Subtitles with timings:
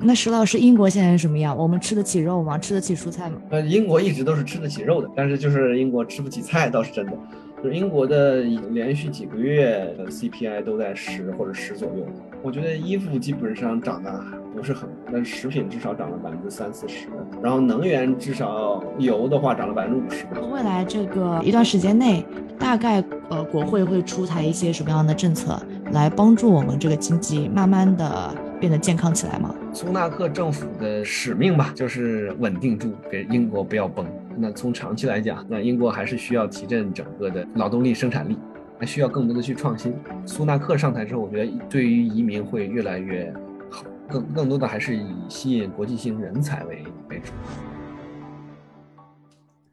[0.00, 1.56] 那石老师，英国现在是什么样？
[1.56, 2.56] 我们吃得起肉吗？
[2.56, 3.36] 吃得起蔬菜吗？
[3.50, 7.12] 呃，英国一直都是吃得起肉的，但是就是英国吃不起菜倒是真的。
[7.60, 12.06] 就是英国的连续几个月的 CPI 都在十或者十左右。
[12.40, 14.24] 我觉得衣服基本上涨得
[14.54, 17.08] 不是很，但食品至少涨了百分之三四十，
[17.42, 20.24] 然后能源至少油的话涨了百分之五十。
[20.52, 22.24] 未来这个一段时间内，
[22.60, 25.60] 大概呃国会会出台一些什么样的政策
[25.90, 29.54] 来帮助我们这个经济慢慢的变得健康起来吗？
[29.72, 34.04] 苏纳克政府的使命吧，就是稳定住，给英国不要崩。
[34.36, 38.36] 那从长期来讲，那英国还是需要提振整个的劳动力生产力，
[38.78, 39.96] 还需要更多的去创新。
[40.26, 43.32] 苏纳克上台之后，我觉得对于移民会越来越
[43.70, 47.32] 好，更更多的还是以吸引国际性人才为为主。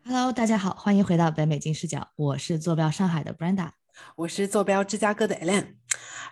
[0.05, 3.69] Hello，大家好，欢迎回到北美金视角，我是坐标上海的 Brenda，
[4.15, 5.65] 我是坐标芝加哥的 Ellen。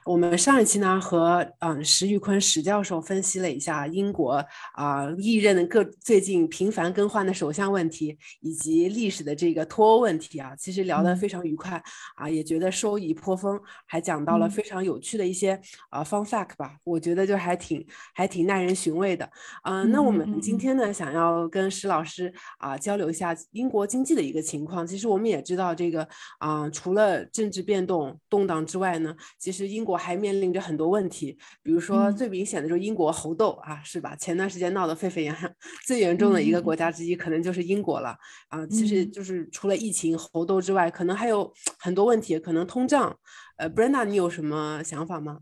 [0.05, 4.43] 我们上一期呢和嗯石玉坤石教授分析了一下英国
[4.73, 11.81] 啊历任的各最近频繁更换的首相问题，以及历史的这个脱欧问题啊，其实聊得非常愉快
[12.15, 15.57] 啊，也觉得收益颇丰，还讲到了非常有趣的一些
[15.90, 19.29] 啊 fun fact 吧，我觉得就还挺还挺耐人寻味的。
[19.63, 24.85] 嗯，那我们今天呢想要跟石老师啊交流一下英国经济的一个情况。
[24.85, 26.05] 其实我们也知道这个
[26.40, 29.93] 啊除了政治变动动荡之外呢，其实英国。
[29.94, 34.16] 我还面临着很多问题，比如说最明显的就是英国猴痘啊，是吧？
[34.16, 35.55] 前段时间闹得沸沸扬扬，
[35.86, 38.66] 最严重的一个国家之一可能就是英国了啊。
[38.68, 43.16] 其实就是除了疫情、猴痘之外，可能还有很多问题，可能通胀。
[43.58, 45.38] 呃，Brenda，你有什么想法吗？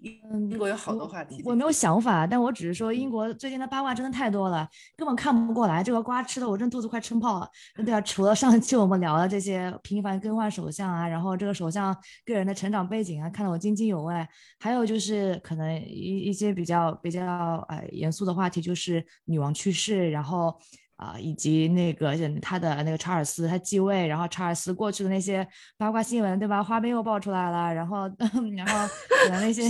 [0.00, 5.82] 英国有好多话题，我没有想法，但我只是说英国最近的八卦真的太多了，根本看不过来。
[5.82, 7.48] 这个瓜吃的我真肚子快撑爆了。
[7.84, 14.14] 对啊，除了上期我们聊的这些频繁更换首相啊，然后这个首相个人的成长背景啊，看得我津津有味。
[14.58, 17.22] 还有就是可能一一些比较比较
[17.68, 20.56] 呃严肃的话题，就是女王去世，然后。
[20.96, 25.46] 啊，以及那个他的那个查尔斯他继位，然后查尔斯过去的那些
[25.76, 26.62] 八卦新闻，对吧？
[26.62, 28.10] 花边又爆出来了，然后
[28.56, 29.62] 然后可能那些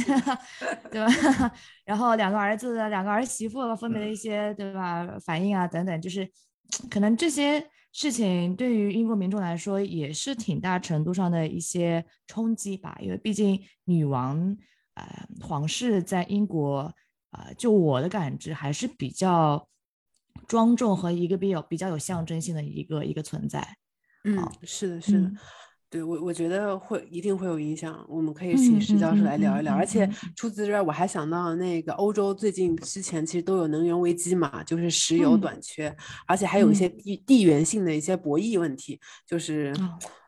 [0.88, 1.12] 对吧？
[1.84, 6.30] 然后两个儿子、两个儿媳妇分别的一些对吧反应啊等等，就是
[6.88, 7.60] 可能这些
[7.92, 14.56] 事情对于英国民众来说也是挺大程度上的一些冲击吧，因为毕竟女王
[14.94, 15.04] 呃
[15.40, 16.92] 皇室在英国
[17.32, 19.66] 啊，就我的感知还是比较。
[20.46, 23.60] 庄重和一个比较比较有象征性的一个一个存在，
[24.24, 25.30] 嗯，是的，是的，
[25.90, 29.74] 对我我觉得会一定会有影响，我们可以请石教授来聊一聊。
[29.74, 35.96] 而且除此之外，我还想到那个欧洲最近之前其实都有能源危机嘛，就是石油短缺，
[36.26, 39.74] 而且还有一些地地缘性的一些博弈问题，就是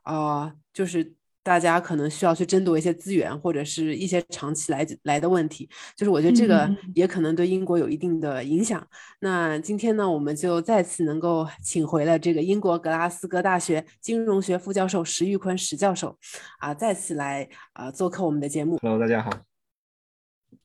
[0.03, 1.18] 啊，就是。
[1.43, 8.87] 大家可能需要去争夺一些资源，或者是一些长期来来的问题，就是我觉得这个也可能对英国有一定的影响。
[9.21, 16.19] 那今天呢，我们就再次能够请回了这个英国格拉斯哥大学金融学副教授石玉坤石教授，
[16.59, 18.77] 啊，再次来啊做客我们的节目。
[18.83, 19.31] Hello，大家好。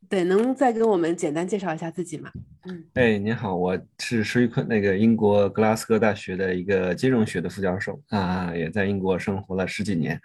[0.09, 2.29] 对，能再给我们简单介绍一下自己吗？
[2.65, 10.19] 嗯，哎，您好，我是石玉坤，那个英国格拉斯哥大学的一个金融学的副教授啊，也在英国生活了十几年。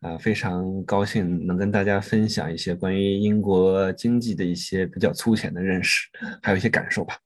[0.00, 6.08] 啊，非常高兴能跟大家分享一些关于英国经济的一些比较粗浅的认识，
[6.42, 7.18] 还有一些感受吧。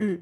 [0.00, 0.20] 嗯，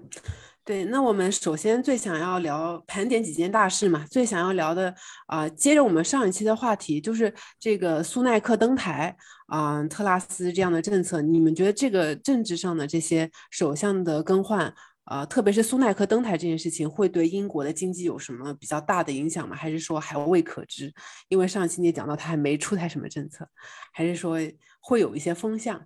[0.64, 4.94] 对，那我们首先最想要聊盘点几件大事嘛，最想要聊的
[5.28, 14.72] 啊，接着我们上一期的话题，就是这个苏耐克登台啊，特拉斯这样的政策，你们觉得这个政治上的这些首相的更换？
[15.10, 19.56] 呃，特别是苏耐克登台这件事情，会对英国的经济有什么比较大的影响吗？
[19.56, 20.94] 还是说还未可知？
[21.28, 23.44] 因为上期你也讲到他还没出台什么政策，
[23.92, 24.38] 还是说
[24.80, 25.84] 会有一些风向？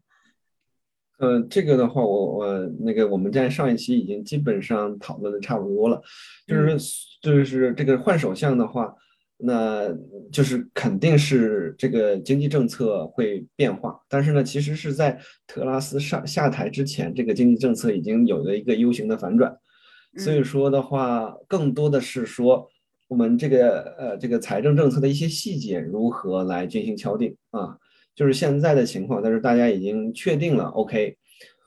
[1.17, 6.03] 呃，这个的话，我我那个我们在上一期已经基本上讨论的差不多了，
[6.47, 6.79] 就是
[7.23, 8.95] 就是这个换首相的话。
[9.37, 9.93] 那
[10.31, 19.55] 就是肯定是这个经济政策会变化，但是呢，其实是在特拉斯上下台之前，这个经济政策已经有了一个 U 型的反转，
[20.17, 22.71] 所以说的话，更多的是说
[23.09, 27.77] 我们这个呃这个财政政策的一些细节如何来进行敲定啊，
[28.15, 31.17] 就是现在的情况，但是大家已经确定了，OK，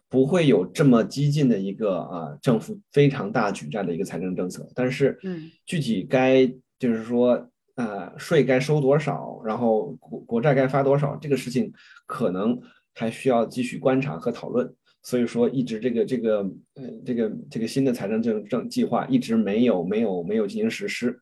[0.09, 6.47] 不会有这么激进的一个啊政府非常大举债的一个财政政策，但是嗯，具体该
[6.79, 7.45] 就是说。
[7.77, 11.71] 呃，税该收多少，然后国国债该发多少，这个事情
[12.05, 12.59] 可能
[12.93, 14.73] 还需要继续观察和讨论。
[15.03, 16.39] 所以说，一直这个这个
[16.73, 21.21] 呃这个这个新的财政政政计划一直没有没有没有进行实施。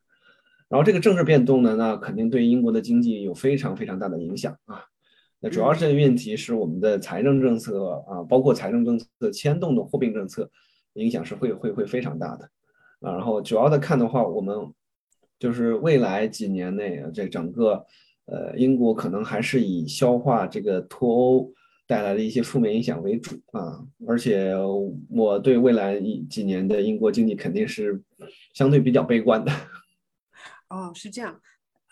[0.69, 4.81] 然后这个政治变动呢，那肯定对英国的经济有非常非常大的影响啊。
[5.41, 10.49] 那主要是问题是我们的财政政策啊，包括财政政策牵动的货币政策，
[10.93, 12.49] 影响是会会会非常大的
[13.01, 13.11] 啊。
[13.11, 14.55] 然后主要的看的话，我们
[15.39, 17.85] 就是未来几年内这整个
[18.25, 21.51] 呃英国可能还是以消化这个脱欧
[21.87, 23.85] 带来的一些负面影响为主啊。
[24.07, 24.53] 而且
[25.09, 28.01] 我对未来一几年的英国经济肯定是
[28.53, 29.51] 相对比较悲观的。
[30.69, 31.39] 哦，是这样。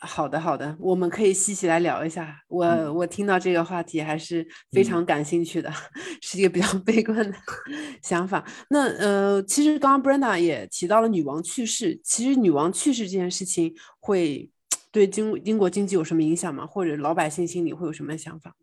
[0.06, 2.38] 好的，好的，我们可以细细来聊一下。
[2.50, 5.72] 我我听到这个话题还是非常感兴趣的，
[6.22, 7.34] 是一个比较悲观的
[8.04, 8.46] 想法。
[8.70, 14.50] 那呃，其实刚刚 Brenda 也提到了女王去世，其实女王去世这件事情会
[14.92, 16.68] 对经英国经济有什么影响吗？
[16.68, 18.56] 或者老百姓心里会有什么想法？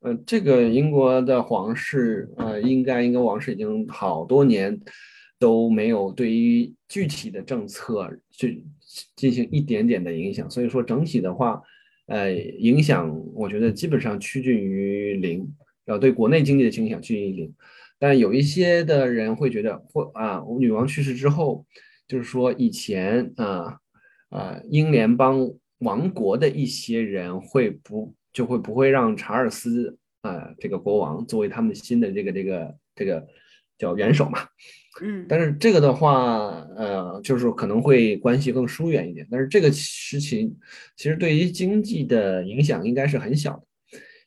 [0.00, 4.80] 呃，这个英国的皇室，呃，应该英国王室已经好多年
[5.38, 8.64] 都没有对于具体的政策去。
[9.16, 11.62] 进行一点点的影响，所以说整体的话，
[12.06, 15.46] 呃，影响我觉得基本上趋近于零，
[15.86, 17.54] 要对国内经济的影响趋近于零。
[17.98, 21.66] 但有一些的人会觉得，或啊，女王去世之后，
[22.06, 23.78] 就是说以前啊
[24.28, 33.26] 啊英联邦王国的一些人会不就会不会让查尔斯啊这个国王作为他们新的这个这个这个
[33.78, 34.40] 叫元首嘛。
[35.00, 39.24] 嗯，但是这个的话，呃，就是可能会关系更疏远一点。
[39.30, 40.56] 但是这个事情
[40.96, 43.62] 其实对于经济的影响应该是很小的，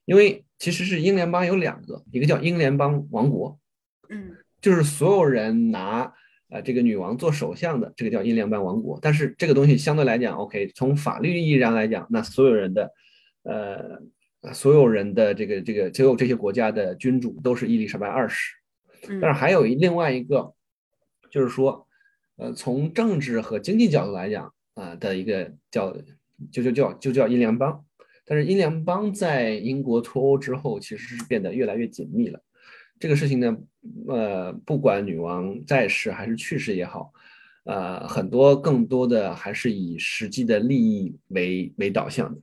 [0.06, 3.60] 因为其实是英联邦有两个，一个叫英联邦王国，
[4.08, 4.32] 嗯，
[4.62, 6.14] 就是所有人拿
[6.50, 8.98] 呃这个女王做首相的，这个叫英联邦王国。
[9.02, 12.90] 但是这个东西相对来讲，OK，从法律意义上来讲，那所有人的，
[13.44, 18.54] 呃，所有人的这个这个所有这些国家的君主都是伊丽莎白二世。
[19.22, 20.54] 但是还有一另外一个。
[21.30, 21.88] 就是说，
[22.36, 25.96] 呃，从政治和经济角度来讲，啊的一个叫
[26.52, 27.86] 就就叫就叫英联邦，
[28.26, 32.38] 但是英联邦在英国脱欧之后，其实是变得越来越紧密了。
[33.00, 33.58] 这个事情呢，
[34.10, 37.14] 呃，不管女王在世还是去世也好，
[37.64, 42.42] 呃，很多更多的还是以实际的利益为为导向的，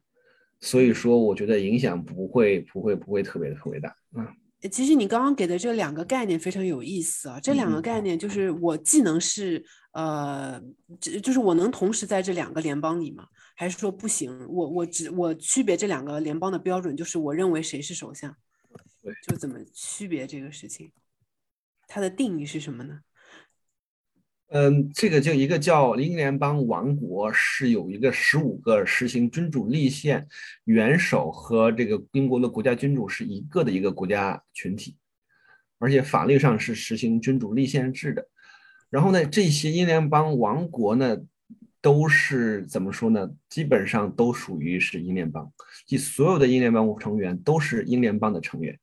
[0.61, 4.33] 所以说，我觉得影响不会不会不会特别特别大，啊。
[4.71, 10.61] 其实你刚刚给的这两个概念非常有意思啊，这两个概念就是我既能是呃，
[11.01, 13.29] 这就是我能同时在这两个联邦里吗？
[13.55, 14.47] 还是说不行？
[14.49, 18.35] 我我只我区别这两个联邦的标准就是我认为谁是首相，
[19.27, 20.93] 就怎么区别这个事情？
[21.87, 23.01] 它的定义是什么呢？
[24.51, 30.27] 嗯，这个就一个叫英联邦王国，是有一个十五个实行君主立宪
[30.65, 34.97] 元首和这个英国的国家君主是一个的一个国家群体，
[35.79, 38.27] 而且法律上是实行君主立宪制的。
[38.89, 41.19] 然后呢，这些英联邦王国呢，
[41.83, 43.29] 都是怎么说呢？
[43.51, 45.53] 基本上都属于是英联邦，
[45.87, 48.79] 即所有的英联邦成员都是英联邦的成员。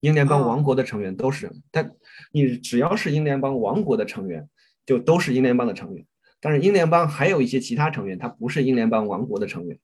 [0.00, 1.90] 英联邦王国的成员都是，但
[2.32, 4.48] 你只要是英联邦王国的成员，
[4.86, 6.04] 就都是英联邦的成员。
[6.40, 9.78] 但是英联邦还有一些其他成员，他不是英联邦王国的成员。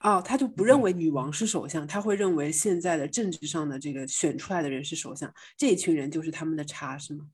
[0.00, 7.26] 哦，他就不认为女王是首相，他会认为现在的政治上的这个选出来的人是首相，这一群人就是他们的差，是吗？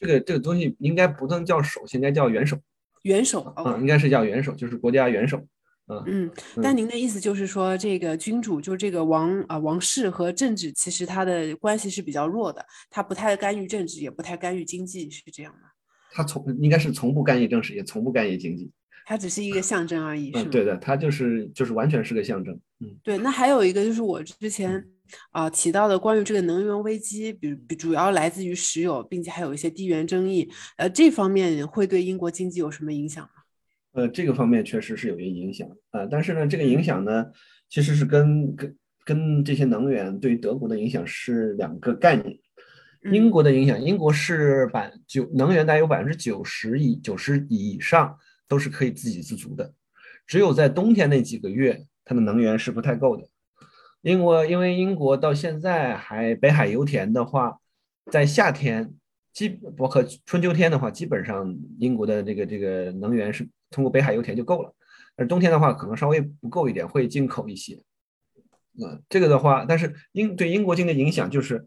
[0.00, 2.58] 这个这个东西应该不能叫首相，应该叫元首。
[3.02, 5.46] 元首啊，应该是叫元首，就是国家元首。
[6.06, 6.30] 嗯，
[6.62, 15.68] 但您的意思就是说，这个君主就是这个王啊，王室和政治其实他的关系是比较弱的，他不太干预政治，也不太干预经济，是这样吗？
[16.10, 18.70] 他从应该是从不干预政治，也从不干预经济，
[19.04, 20.48] 他只是一个象征而已，是吗？
[20.50, 22.58] 对的，他就是就是完全是个象征。
[22.80, 23.18] 嗯，对。
[23.18, 24.82] 那还有一个就是我之前
[25.32, 30.48] 啊提到的关于这个能源危机，比比主要来自于石油，并且还有一些地缘争议，
[30.78, 33.33] 呃，这方面会对英国经济有什么影响吗？
[33.94, 37.26] 呃，这个方面确实是有一些影响啊，但是呢，这个影响呢，
[37.68, 42.36] 其实是跟跟跟这些能源对于德国的影响是两个概念。
[43.12, 49.72] 英国的影响，英国是百九能源大约有百分之九十以九十以上都是可以自给自足的，
[50.26, 53.22] 只有在冬天那几个月，它的能源是不太够的。
[54.02, 57.60] 英国因为英国到现在还北海油田的话，
[58.10, 58.92] 在夏天
[59.32, 63.48] 基包括春秋天的话，基本上英国的这个这个能源是。
[63.74, 64.72] 通过北海油田就够了，
[65.16, 67.82] 而冬天的话可能稍微不够一点，会进口一些。
[68.80, 71.66] 嗯，这个的话，但是英对英国经济影响就是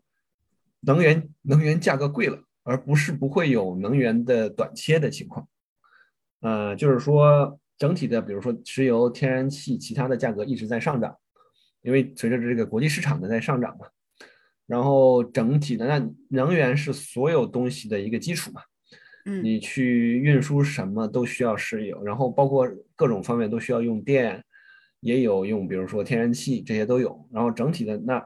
[0.81, 5.47] 能源能源价格贵了，而不是不会有能源的短缺的情况。
[6.41, 11.15] 呃，就是说整体的，比如说石油、天然气其他的价格一直在上涨，
[11.81, 13.87] 因为随着这个国际市场的在上涨嘛。
[14.65, 18.61] 然后整体的那能源是所有东西的一个基础嘛。
[19.43, 24.43] 你去运输什么都需要石油，然后包括各种方面都需要用电，
[25.01, 27.27] 也有用，比如说天然气这些都有。
[27.31, 28.25] 然后整体的那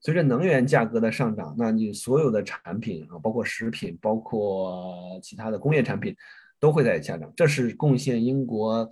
[0.00, 6.14] 随着能源价格的上涨，那你所有的产品啊，包括食品，包括其他的工业产品，
[6.58, 7.32] 都会在下降。
[7.36, 8.90] 这是贡献英国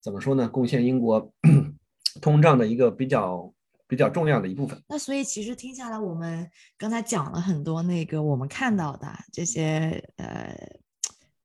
[0.00, 0.48] 怎么说呢？
[0.48, 1.32] 贡献英国
[2.20, 3.52] 通胀的一个比较。
[3.88, 4.82] 比较重要的一部分。
[4.88, 10.56] 那所以其实听下来，我们刚才讲了很多那个我们看到的这些呃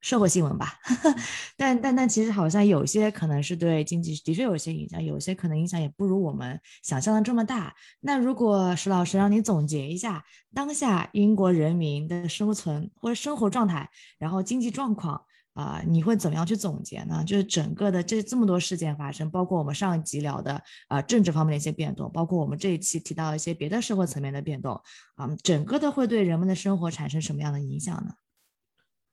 [0.01, 0.73] 社会新闻吧，
[1.57, 7.73] 但但但其实好像有些可能是对经济的确有些影响，有些可能影响也不如我们想象的这么大。
[7.99, 10.23] 那如果石老师让你总结一下
[10.53, 15.21] 当下英国人民的生存或者生活状态，然后经济状况。
[15.57, 17.23] 啊，你会怎么样去总结呢？
[17.25, 24.79] 就是整个的这这么多事件发生，包括我们上一集聊的啊政治方面的一些变动，包括我们这一期提到一些别的社会层面的变动
[25.15, 28.11] 啊，整个的会对人们的生活产生什么样的影响呢？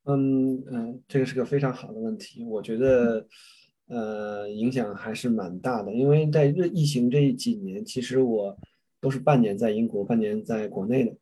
[0.06, 3.26] 嗯嗯，这个是个非常好的问题，我觉得
[3.88, 8.56] 呃影响还是蛮大的，因为在疫疫情这几年，其实我
[9.00, 11.16] 都是半年在英国，半年在国内的。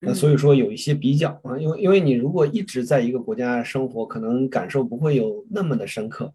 [0.00, 6.32] 那所以说有一些比较啊，因为因为你如果一直在一个国家生活，可能感受不会有那么的深刻。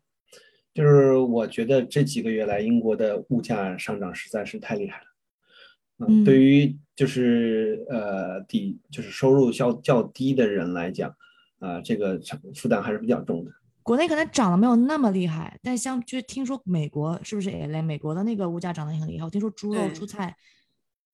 [0.73, 6.07] 就是我觉得这几个月来，英国的物价上涨实在是太厉害了。
[6.07, 11.13] 嗯，对于就是呃底就是收入较较低的人来讲，
[11.59, 12.19] 啊，这个
[12.55, 13.51] 负担还是比较重的。
[13.83, 17.81] 国内可能涨得没有那么厉害，但像就听说美国是不是也累？
[17.81, 19.25] 美国的那个物价涨得也很厉害。
[19.25, 20.35] 我听说猪肉、蔬菜。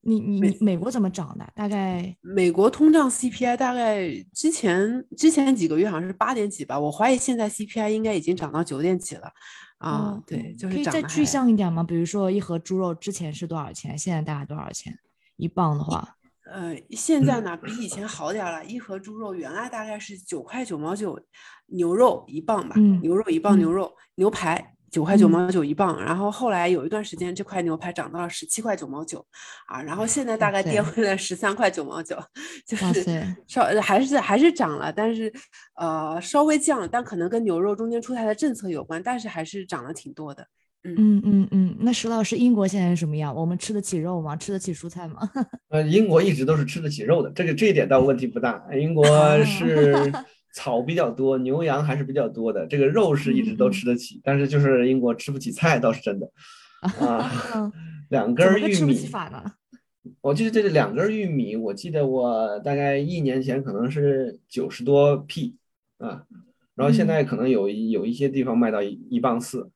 [0.07, 1.51] 你你你美国怎么涨的？
[1.55, 9.31] 大概美国通胀 CPI 大概之前之前几个月好像是八点几吧，我怀疑现在 CPI 应该已经涨到九点几了。
[9.79, 11.83] 啊，对，就是可以再具象一点吗？
[11.83, 13.97] 比如说一盒猪肉之前是多少钱？
[13.97, 14.95] 现在大概多少钱
[15.37, 16.14] 一磅的话？
[16.51, 21.19] 呃，现在呢比以前好点了，一盒猪肉原来大概是九块九毛九，
[21.67, 24.71] 牛肉一磅吧，牛肉一磅牛肉牛排。
[24.91, 29.25] 九块九毛九一磅，然后后来有一段时间这块牛排涨到了十七块九毛九，
[29.65, 32.17] 啊，然后现在大概跌回了十三块九毛九，
[32.65, 35.33] 就是稍还是还是涨了，但是
[35.75, 40.47] 呃稍微降了，但可能跟牛肉中间出台的政策有关，但是还是涨了挺多的。
[40.97, 43.33] 嗯嗯嗯，那石老师，英国现在是什么样？
[43.35, 44.35] 我们吃得起肉吗？
[44.35, 45.29] 吃得起蔬菜吗？
[45.69, 48.63] 呃，英国一直都是吃得起肉的，这个这一点倒问题不大。
[48.73, 49.05] 英国
[49.43, 50.11] 是。
[50.57, 52.65] 草比较多，牛羊还是比较多的。
[52.65, 56.31] 这个肉是一直都吃得起，但是就是英国吃不起菜，倒是真的
[57.05, 57.29] 啊。
[58.07, 58.97] 两根玉米，
[60.21, 65.57] 我记得这两根玉米，我记得我大概一年前可能是九十多 p
[65.97, 66.23] 啊，
[66.73, 69.69] 然后现在可能有有一些地方卖到一一磅四，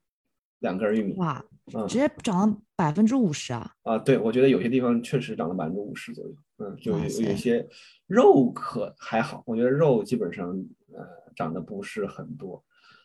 [0.59, 1.13] 两根玉米。
[1.17, 1.43] 哇，
[1.87, 3.71] 直接涨了百分之五十啊！
[3.83, 6.33] 啊，对，我觉得有些地方确实涨了百分之五十左右。
[6.57, 7.67] 嗯，就有有些。
[8.07, 10.49] 肉可还好，我觉得肉基本上
[10.93, 12.63] 呃涨得不是很多，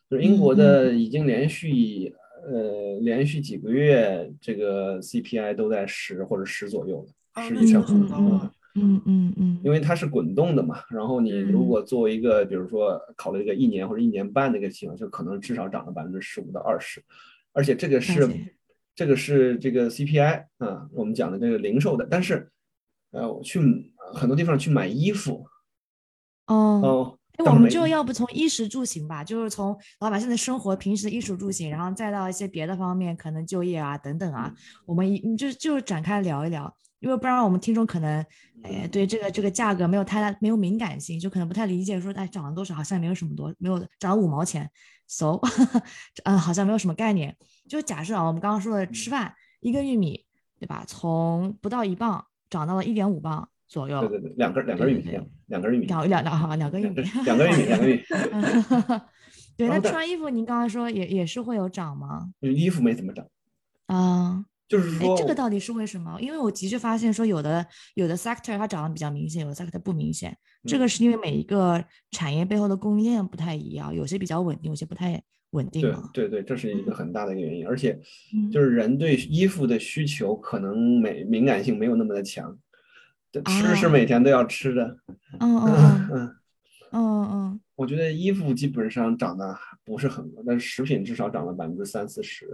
[0.09, 2.11] 就是英国的已经连续
[2.47, 7.85] 呃连续几个月这个 CPI 都在十或者十左右的，十以上。
[8.77, 17.01] 嗯嗯嗯，因为它是滚动的嘛，然后你如果作为一个比如说考虑一个一年或者一年半的一个情况，就可能至少涨了百分之十五到二十，
[17.55, 18.29] 而且这个是
[18.95, 22.53] 这个是这个 CPI 啊，我们讲的这个零售的，但是
[23.13, 23.91] 呃我去。
[24.13, 25.47] 很多地方去买衣服，
[26.47, 38.25] 哦，哎，我们就要不从衣食住行吧，就是从老百姓的生活、平时的衣食住行，然后再到一些别的方面，可能就业啊等等啊，我们一就就展开聊一聊，因为不然我们听众可能，
[38.63, 44.69] 哎，对这个这个价格没有太大没有敏感性，就可能不太理解，说哎涨了多少，好像没有什么多，没有涨了五毛钱
[45.07, 45.39] ，so，
[46.25, 47.37] 嗯，好像没有什么概念。
[47.69, 50.25] 就假设啊，我们刚刚说的吃饭，一根玉米，
[50.59, 50.83] 对吧？
[50.87, 53.47] 从不到一磅涨到了一点五磅。
[53.67, 58.03] 左右，对对对，两根两根玉米，两两根玉米，两两两好两根玉米，两根玉米，两根玉米。
[59.57, 62.31] 对，那穿衣服，您刚刚说也也是会有涨吗？
[62.41, 63.27] 衣服没怎么涨
[63.87, 66.19] 啊，就是说，这个到底是为什么？
[66.21, 70.37] 因为我的确发现说，有的有的 sector 它涨得比较明显，有的 sector 不明显。
[70.67, 75.83] 这个是因为每一个产业背后的供应链不太一样，有些比较稳定，有些不太稳定。
[76.13, 77.67] 对对对，这是一个很大的一个原因。
[77.67, 78.01] 而且，
[78.51, 82.57] 就是人对衣服的需求可能美敏感性没有那么的强。
[83.47, 84.97] 吃是每天都要吃的，
[85.41, 86.37] 嗯 嗯嗯
[86.97, 89.53] 嗯嗯，我觉得衣服基本上涨得
[89.85, 92.49] 不是很多，但是食品至少涨了百分之三四十，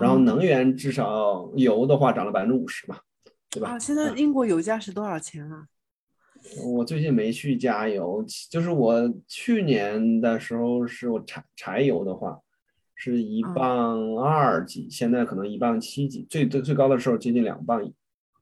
[0.00, 3.00] 然后能源至少油的话涨了百分之五十吧，
[3.48, 3.70] 对吧？
[3.70, 5.68] 啊，现在英国油价是多少钱啊？
[6.64, 12.40] 我最近没去加油，就是我去年的时候是我柴柴油的话
[12.96, 17.88] 是一磅二几，现在可能一磅七几，最最最高的时候接近两磅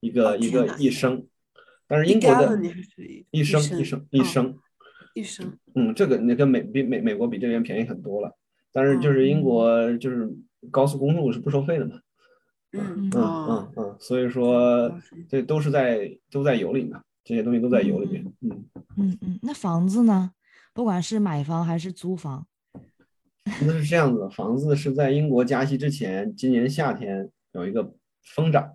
[0.00, 1.26] 一个一个一升。
[1.86, 2.60] 但是英国的
[3.30, 4.58] 一升一升一升
[5.14, 8.36] 一升，嗯，这个那跟美比美美国比这边便宜很多了。
[8.72, 10.28] 但是就是英国就是
[10.70, 12.00] 高速公路是不收费的嘛，
[12.72, 13.10] 嗯。
[13.10, 13.20] 嗯。
[13.20, 14.92] 哦嗯嗯，所以说
[15.28, 16.92] 这都是在都在油里面，
[17.24, 18.24] 这些东西都在油里面。
[18.42, 18.64] 嗯，
[18.96, 20.32] 嗯嗯，那房子呢？
[20.74, 22.46] 不管是买房还是租房，
[23.62, 28.70] 那是这样子的，房子是在英国加息之前，今年夏天有一个疯涨，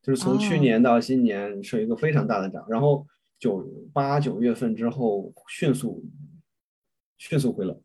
[0.00, 0.58] 就是从去哦。
[0.60, 3.06] 年到今年是一个非常大的涨，然后
[3.38, 6.04] 九八九月份之后迅速
[7.16, 7.80] 迅速回冷，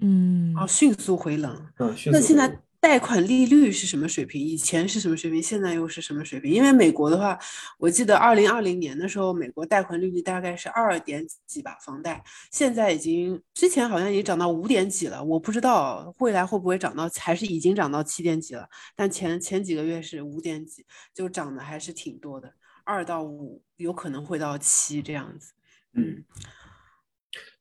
[0.00, 1.66] 嗯哦，迅速回冷。
[1.78, 4.40] 嗯，迅那现在贷款利率是什么水平？
[4.40, 5.42] 以前是什么水平？
[5.42, 6.50] 现在又是什么水平？
[6.50, 7.38] 因为美国的话，
[7.78, 18.66] 我记得二零二零年的时候，美国贷款利率大概是二点几吧，房贷，现在已经之前好像已经涨到五点几了，我不知道未来会不会涨到，还是已经涨到七点几了。
[18.96, 22.50] 但前前几个月是五点几，就涨的还是挺多的，
[22.90, 25.52] 二到五有可能会到七这样子。
[25.94, 26.24] 嗯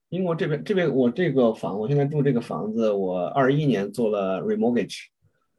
[0.10, 5.06] 英国这边这边我这个房，我现在住这个房子，我二一年做了 remortgage，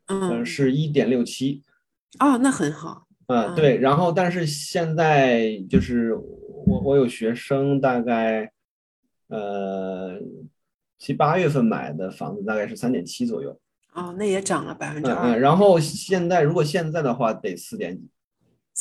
[0.07, 1.62] 呃，嗯，是一点六七，
[2.19, 3.07] 哦，那很好。
[3.29, 8.50] 啊，对，然后但是现在就是我我有学生大概
[9.29, 10.19] 呃
[10.99, 13.57] 七八月份买的房子大概是三点七左右，
[13.93, 18.09] 哦，那也涨了百分之嗯嗯，二，然后现在如果现在的话得四点几，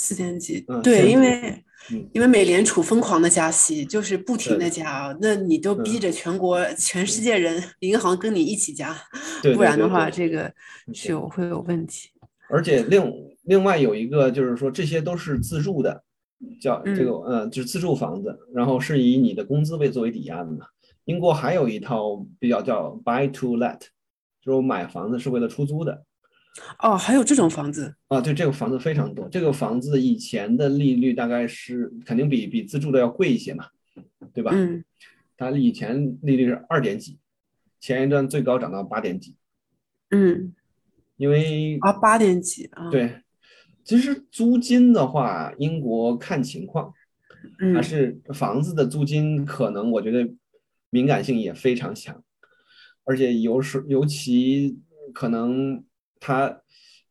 [0.02, 0.82] 四点几嗯。
[0.82, 8.96] 对，因为嗯因为美联储疯狂的加息，就是不停的加啊，那你都逼嗯着全国全世界人银行跟你一起加，
[9.56, 10.52] 不然的话，这个
[10.86, 12.10] 对是有会有问题。
[12.50, 13.14] 而且另
[13.44, 16.04] 另外有一个就是说这些都是自住的，
[16.62, 20.66] 叫这个呃就是自住房子，然后是以你的工资为作为抵押的嘛。
[21.06, 23.80] 英国还有一套比较叫 buy to let，
[24.42, 26.04] 就是我买房子是为了出租的。
[26.80, 29.28] 哦，还有这种房子，啊，对，这个房子非常多。
[29.30, 33.66] 这个房子以前的利率大概是肯定比比自住的要贵一些嘛，
[34.34, 34.52] 对吧？
[34.54, 34.84] 嗯，
[35.38, 37.18] 它以前利率是二点几，
[37.80, 39.36] 前一段最高涨到八点几，
[40.10, 40.54] 嗯，
[41.18, 43.22] 因为啊，八点几啊，，对，
[43.84, 46.94] 其实租金的话，英国看情况，
[47.60, 50.30] 嗯还是房子的租金可能我觉得
[50.90, 52.22] 敏感性也非常强，
[53.06, 54.80] 而且有时尤其
[55.14, 55.84] 可能
[56.20, 56.62] 它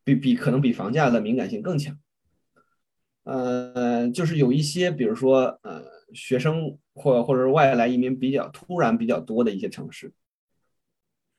[0.04, 1.98] 比比可能比房价的敏感性更强。
[3.24, 10.12] 呃，就是有一些，比如说呃，学生或或者是外来移民比较突然比较多的一些城市，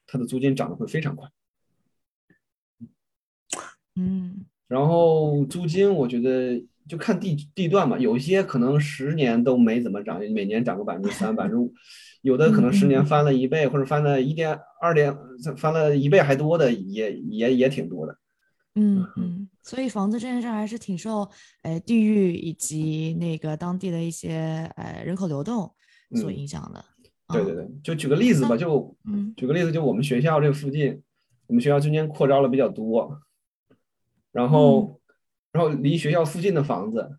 [0.06, 1.30] 它的租金涨得会非常快。
[3.96, 11.74] 嗯然后租金，我觉得就看地地段嘛，有一些可能十年都没怎么涨，每年涨个百分之三、百分之五，
[12.22, 15.16] 有的可能十年翻了一倍，或者翻了一点二点，
[15.58, 18.18] 翻了一倍还多的，也也也挺多的。
[18.76, 21.30] 嗯嗯，所以房子这件事儿还是挺受
[21.64, 25.72] 呃地域以及那个当地的一些呃人口流动
[26.16, 26.80] 所嗯影响的。
[27.26, 27.34] 啊。
[27.34, 29.34] 对对对，就举个例子吧，就嗯。
[29.36, 31.02] 举个例子，就我们学校这个附近，
[31.48, 33.22] 我们学校今年扩招了比较多，
[34.32, 35.02] 然后
[35.52, 37.18] 然后离学校附近的房子，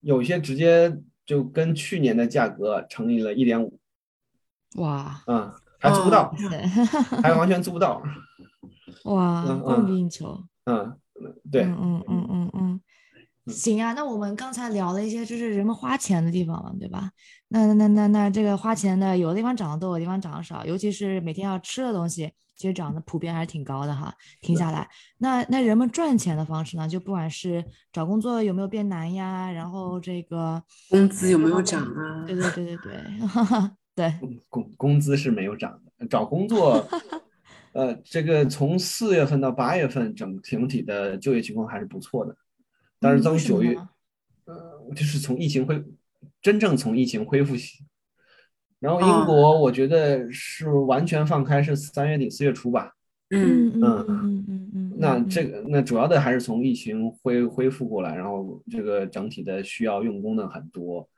[0.00, 3.78] 有一些直接就跟去年的价格乘以了一点五
[4.76, 5.50] 哇，嗯，
[5.80, 6.66] 还租不到，对，
[7.22, 8.02] 还完全租不到。
[9.04, 10.38] 哇，嗯供嗯不应求。
[10.66, 10.96] 嗯，
[11.50, 12.80] 对，嗯嗯嗯嗯
[13.46, 17.10] 嗯，行啊，那我们刚才聊了一些就是人们花钱的地方嘛，对吧？
[17.48, 24.12] 那那那那这个花钱的，有的地方涨得多，有的地方涨得少，尤其是每天要吃的东西，其实涨得普遍还是挺高的哈。
[24.42, 24.86] 停下来，
[25.18, 32.24] 那那人们赚钱的方式呢，就不管是找工作有没有变难呀，然后这个工资有没有涨啊？
[32.26, 33.04] 对对对对对，
[33.98, 34.14] 对，
[34.48, 36.86] 工工资是没有涨的，找工作，
[37.74, 42.36] 呃，这个从四月份到八月份，整整体的就业情况还是不错的，
[43.00, 43.88] 但是嗯为什么从九月呢，
[44.44, 45.82] 呃，就是从疫情恢，
[46.40, 47.82] 真正从疫情恢复起，
[48.78, 49.02] 然后哦。
[49.02, 52.92] 英国我觉得是完全放开是三月底四月初吧，
[53.30, 61.08] 嗯嗯嗯嗯，嗯那这个那主要的还是从疫情恢恢复过来，然后这个整体的需要用工的很多，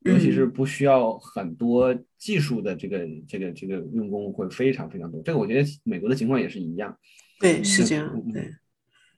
[0.00, 5.22] 尤其是嗯不需要很多技术的这个这个这个用工会非常非常多。
[5.22, 6.96] 这个我觉得美国的情况也是一样。
[7.38, 8.50] 对，是这嗯样，嗯对，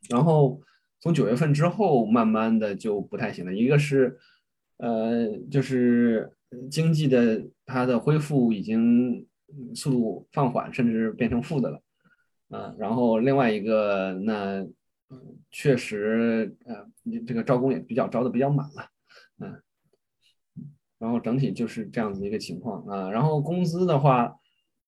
[0.08, 0.60] 然后
[1.00, 3.52] 从九月份之后，慢慢的就不太行了。
[3.54, 4.16] 一个是
[4.76, 6.32] 呃，就是
[6.70, 11.82] 经济的它的恢复已经嗯速度放缓，甚至变成负的了。
[12.50, 14.60] 啊，然后另外一个，那
[15.10, 18.91] 嗯确实，呃，你这个招工也比较招的比较满了，嗯，
[21.02, 23.10] 然后整体就是这样子一个情况啊。
[23.10, 24.32] 然后工资的话，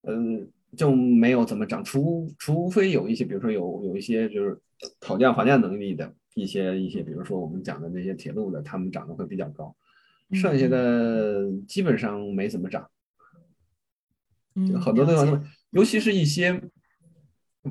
[0.03, 4.57] 嗯，就没有怎么涨，除除非有一些，比如说有有一些就是
[5.00, 9.74] 讨价还价能力的一些一些，比如说我们讲的那些铁路的，他们涨得会比较高，
[10.31, 12.88] 剩下的基本上没怎么涨。
[14.55, 16.62] 嗯很多地方都，尤其是一些，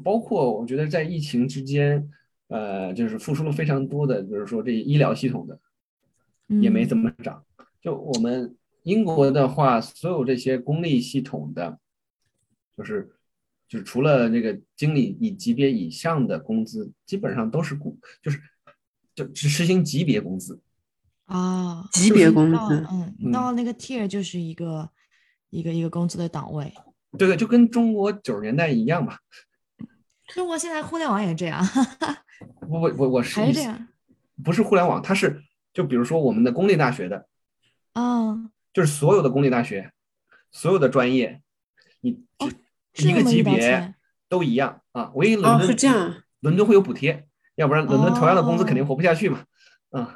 [0.03, 2.09] 包括我觉得在疫情之间，
[2.49, 5.57] 呃，就是付出了非常多的，比如说这医疗系统的，
[6.61, 7.41] 也没怎么涨。
[7.83, 11.77] 就我们英国的话，所有这些公立系统的，
[12.77, 13.11] 就是
[13.67, 18.41] 就是除了这个经理以级别以上的工资，基本上都是固，就是
[19.13, 20.61] 就只实行级别工资。
[21.25, 24.89] 啊，级别工资，嗯，到那个 tier 就是一个
[25.49, 26.73] 一个一个工资的档位。
[27.17, 29.19] 对对，就跟中国九十年代一样吧。
[30.27, 31.61] 中国现在互联网也这样。
[32.67, 33.87] 我我我我是还是这样，
[34.43, 35.43] 不是互联网，它是
[35.73, 37.27] 就比如说我们的公立大学的，
[37.93, 39.91] 嗯，就是所有的公立大学，
[40.51, 41.41] 所有的专业，
[42.01, 42.23] 你
[42.97, 43.93] 一个级别
[44.27, 45.11] 都一样啊。
[45.15, 49.43] 唯一伦敦是这样，伦敦会有补贴，要不然伦敦同样的工资肯定活不下去嘛。
[49.91, 50.07] 嗯。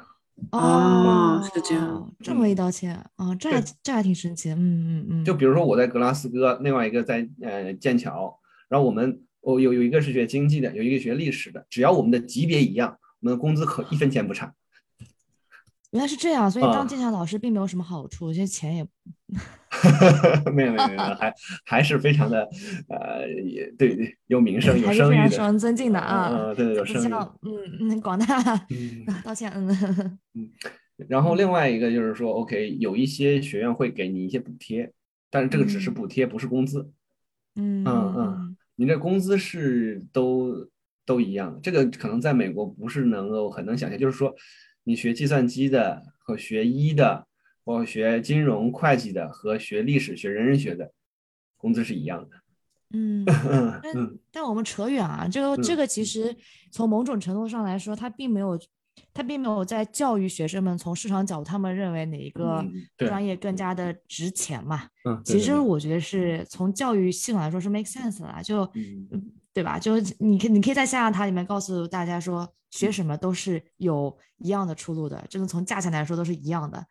[0.52, 4.54] 哦，是这样，这么一刀切啊，这还这还挺神奇的。
[4.54, 5.24] 嗯嗯嗯。
[5.24, 8.38] 就比如说我在格拉斯哥，另外一个在呃剑桥，
[8.68, 9.20] 然后我们。
[9.40, 14.52] 我有有一个是学经济的，有一个学历史的，只要我们的级别一样，我们的工资可一分钱不差。
[15.90, 18.86] 原来是这样，所以当剑桥老师并没有什么好处，这些钱也
[20.52, 22.48] 没有没有没有，还还是非常的
[22.88, 27.12] 呃，也对对，有名声有声誉的，受人尊敬的啊，对对有声誉。
[27.42, 28.26] 嗯嗯，广大
[29.24, 30.50] 道歉嗯嗯。
[31.08, 34.92] 然后另外一个就是说，OK，有一些学院会给你一些补贴，
[35.30, 36.90] 但是这个只是补贴，不是工资。
[37.54, 38.56] 嗯嗯嗯。
[38.74, 40.68] 你这工资是都
[41.06, 43.98] 都一样，这个可能在美国不是能够很能想象。
[43.98, 44.34] 就是说，
[44.88, 47.26] 你学计算机的和学医的，
[47.62, 50.90] 或学金融会计的和学历史学人人学的，
[51.58, 52.36] 工资是一样的。
[52.96, 53.22] 嗯，
[53.82, 56.34] 但但我们扯远啊，这个这个其实
[56.70, 58.58] 从某种程度上来说，它并没有。
[59.14, 62.64] 他并没有在教育学生们从市场角度，他们认为哪一个
[62.96, 64.88] 专业更加的值钱嘛？
[65.04, 68.68] 嗯，其实我觉得是从教育系统来说是 make sense 的，就
[69.54, 69.78] 对吧？
[69.78, 76.84] 就是你可你可以在象牙塔里面告诉大家说，学什么都是有一样的出路的，真的从价钱来说都是一样的。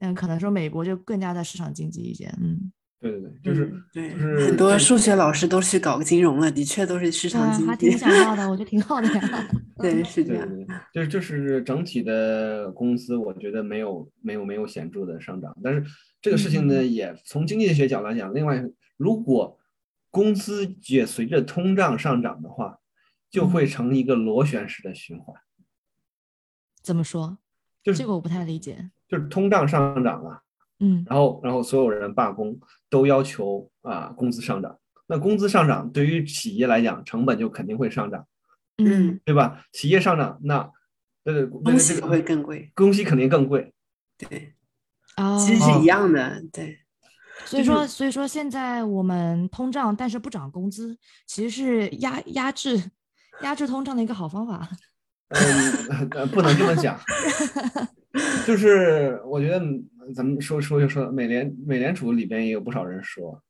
[0.00, 2.72] 嗯，可能说美国就更加的市场经济一些，嗯。
[3.00, 9.48] 对对对，就是对，就是很多数学老师都去搞金融了，的确都是市场经济，还挺想要的，我觉得挺好的呀。
[9.76, 10.48] 对， 是这样，
[10.94, 15.84] 就是就是整体的工资，我觉得没有没有没有显著的上涨，但是
[16.22, 18.64] 这个事情呢，也从经济学角度来讲，另外，
[18.96, 19.58] 如果
[20.14, 22.78] 工资也随着通胀上涨的话，
[23.28, 25.34] 就会成一个螺旋式的循环。
[26.80, 27.38] 怎么说？
[27.82, 28.92] 就是这个我不太理解。
[29.08, 30.44] 就是通胀上涨了。
[30.78, 34.78] 嗯，然后，然后所有人罢工，都要求啊工资上涨。
[35.06, 38.24] 那工资上涨对于企业来讲，成本就肯定会上涨，
[38.78, 39.66] 嗯，对吧？
[39.72, 40.70] 企业上涨，那
[41.24, 43.74] 对对，东西会更贵，东西肯定更贵，
[44.16, 44.54] 对，
[45.16, 46.83] 啊，其实是一样的，对。
[47.44, 52.90] 所以说，所以说现在我们通胀，但是不涨工资，其实是压压制
[53.42, 54.68] 压制通胀的一个好方法。
[55.28, 56.98] 嗯，不能这么讲，
[58.46, 59.62] 就是我觉得。
[60.14, 63.42] 咱们说说就说，美联美联储里边也有不少人说，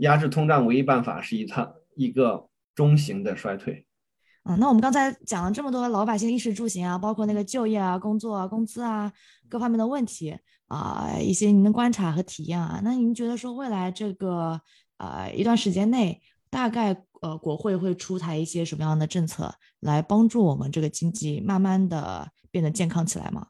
[0.00, 3.85] 压制通胀唯一办法是一趟一个中型的衰退。
[4.48, 9.12] 嗯，那我们刚才讲了这么多老百姓衣食住行啊，包括那个就业啊、工作啊、工资啊
[9.48, 10.36] 各方面的问题
[10.68, 14.60] 啊，一些您的观察和体验啊，那您觉得说未来这个
[14.98, 23.48] 呃一段时间内，大概呃国会会出台一些什么样的政策来帮助我们这个经济慢慢的变得健康起来吗？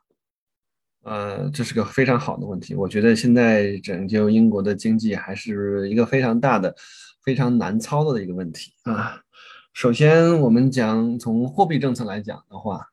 [1.02, 2.74] 呃，这是个非常好的问题。
[2.74, 6.74] 我觉得现在拯救英国的经济还是一个非常大的、
[7.22, 9.20] 非常难操作的一个问题啊。
[9.76, 12.88] 首先，我们讲从货币政策来讲的话，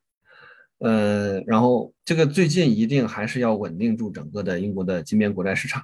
[0.80, 5.82] 呃，然后这个最近一定还是要稳定住整个的英国的金边国债市场。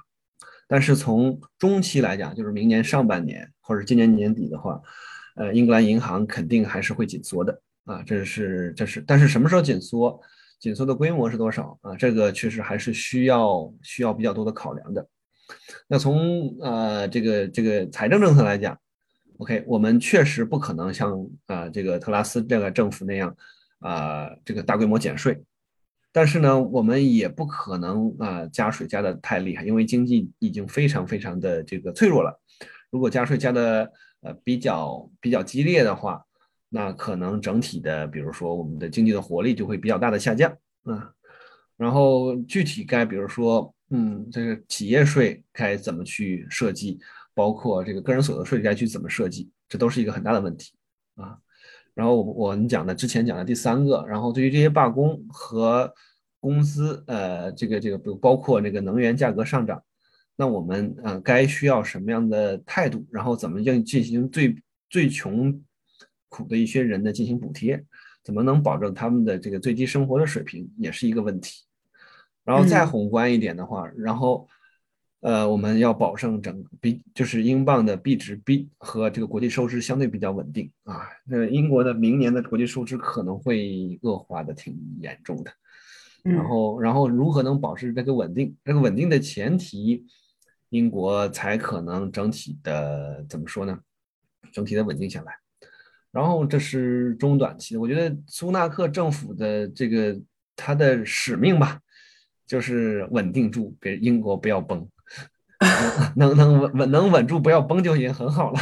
[0.68, 4.78] 但是从中期来讲，就是明年上半年或者今年年底的话，
[5.36, 8.02] 呃，英格兰银行肯定还是会紧缩的啊。
[8.02, 10.20] 这是这是，但是什么时候紧缩？
[10.58, 11.96] 紧缩的规模是多少啊？
[11.96, 15.08] 这个确实还是需要需要比较多的考量的。
[15.88, 18.78] 那从呃这个这个财政政策来讲
[19.40, 23.34] ，OK，我们确实不可能像啊这个特拉斯这个政府那样
[23.78, 25.42] 啊这个大规模减税，
[26.12, 32.38] 但是呢，我们也不可能啊加税加的太厉害，因为经济已经非常非常的这个脆弱了。
[32.90, 36.22] 如果加税加的呃比较比较激烈的话，
[36.68, 41.10] 那可能整体的，比如说我们的经济的活力就会比较大的下降啊。
[41.76, 46.98] 然后具体该比如说，嗯，这个企业税该怎么去设计，
[47.34, 50.72] 包括这个个人所得税该去怎么设计，这都是一个很大的问题
[51.14, 51.38] 啊。
[51.94, 55.92] 然后我我们讲的之前讲的第三个，然后对于这些罢工和
[56.38, 59.82] 工资，呃，这个这个不包括那个能源价格上涨，
[60.36, 64.56] 那我们呃该需要什么样的态度，然后怎么样进行最
[64.88, 65.62] 最穷。
[66.28, 67.84] 苦的一些人的进行补贴，
[68.22, 71.64] 怎么能保证他们的这个最低生活的水平，也是一个问题。
[72.44, 74.48] 然后再宏观一点的话，然后。
[75.20, 81.06] 呃，我们要保证整比就是英镑的币值比和这个国际收支相对比较稳定啊。
[81.24, 85.52] 那英国的明年的国际收支可能会恶化的挺严重的。
[86.22, 88.54] 然后，然后如何能保持这个稳定？
[88.64, 90.04] 这个稳定的前提，
[90.68, 93.78] 英国才可能整体的怎么说呢？
[94.52, 95.32] 整体的稳定下来。
[96.10, 100.20] 然后这是中短期的，我觉得苏纳克政府的这个
[100.56, 101.80] 他的使命吧，
[102.50, 104.84] 就是稳定住，给英国不要崩。
[106.16, 108.58] 能能稳稳能稳住，不要崩就已经很好了。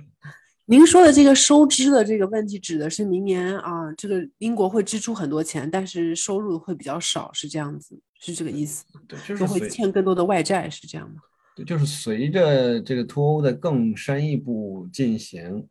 [0.64, 11.16] 您说的这个收支的这个问题，指的是明年啊，这个英国会支出很多钱，但是收入会比较少，是这样子，是这个意思对，就是会欠更多的外债，是这样吗？
[11.54, 15.68] 对，就是随着这个脱欧的更深一步进行。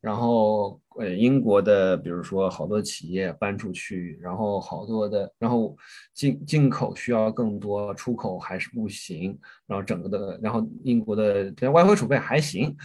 [0.00, 5.76] 然后，呃，英国的，比如说好多企业搬出去，然后好多的，然后
[6.14, 12.76] 进进口需要更多，出口还是不行，然后整个的，然后英国的这外汇储备还行，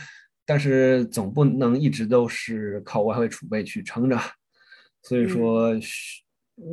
[0.46, 4.18] 但是总不能一直都是靠外汇储备去撑着，
[5.04, 5.72] 所以说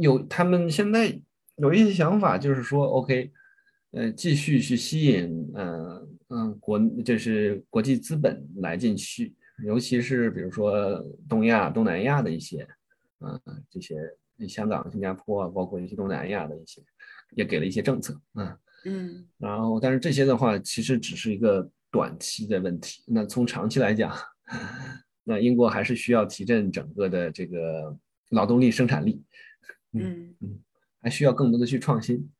[0.00, 1.20] 有他们现在
[1.56, 3.30] 有一些想法，就是说，OK，
[3.90, 9.34] 呃，继续去吸引，嗯嗯，国就是国际资本来进去。
[9.64, 12.66] 尤其是比如说东亚、东南亚的一些，
[13.20, 13.96] 嗯，这些
[14.46, 16.80] 香港、新加坡啊，包括一些东南亚的一些，
[17.30, 19.28] 也给了一些政策，嗯嗯。
[19.38, 23.02] 然后，但是这些的话，其实只是一个短期的问题。
[23.08, 24.14] 那从长期来讲，
[25.24, 27.96] 那英国还是需要提振整个的这个
[28.30, 29.20] 劳动力生产力，
[29.92, 30.60] 嗯嗯，
[31.02, 32.30] 还需要更多的去创新。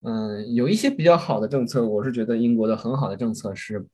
[0.00, 3.86] 嗯，有一些比较好的政策，我是觉得英国的很好的政策是。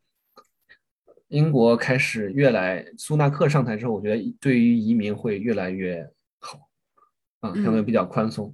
[1.28, 6.68] 英国开始越来，苏纳克上台之后，我觉得对于移民会越来越好，
[7.40, 8.52] 啊，相对比较宽松。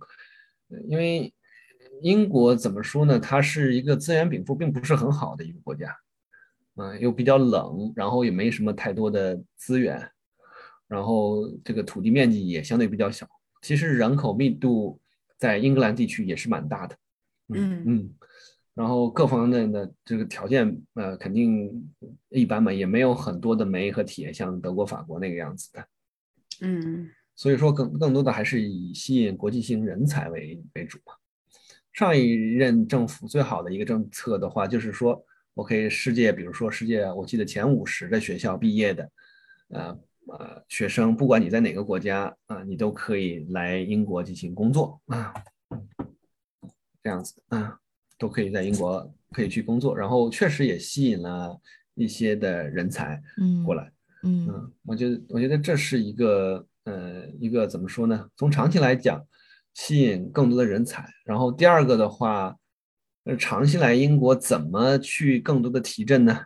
[0.88, 1.32] 因为
[2.02, 3.18] 英国怎么说呢？
[3.18, 5.96] 它是一个资源禀赋并不是很好的一个国家，
[6.74, 10.10] 嗯，又比较冷，然后也没什么太多的资源，
[10.88, 13.28] 然后这个土地面积也相对比较小。
[13.62, 15.00] 其实人口密度
[15.38, 16.96] 在英格兰地区也是蛮大的，
[17.50, 18.14] 嗯嗯。
[18.74, 21.88] 然后各方面的这个条件，呃，肯定
[22.30, 25.86] 一般嘛，也没有很多的煤和铁，像德国、法国那个样子的。
[26.60, 31.12] 嗯，所以说更更多的还是以吸引国际性人才为为主嘛。
[31.92, 39.10] 上一任政府最好的一个政策的话，就是说，OK，世界，比如说世界，我记得前五十的学校毕业的，
[39.68, 45.32] 呃呃，学生，不管你在哪个国家啊，你都可以来英国进行工作啊，
[47.00, 47.78] 这样子啊。
[48.24, 51.60] 都可以在英国可以去工作，然后确实也吸引了
[51.94, 53.22] 一些的人才
[53.66, 53.92] 过来。
[54.22, 58.26] 嗯嗯，我觉得我觉得这是一个呃一个怎么说呢？
[58.38, 59.22] 从长期来讲，
[59.74, 61.06] 吸引更多的人才。
[61.26, 62.56] 然后第二个的话，
[63.24, 66.38] 呃，长期来英国怎么去更多的提振呢？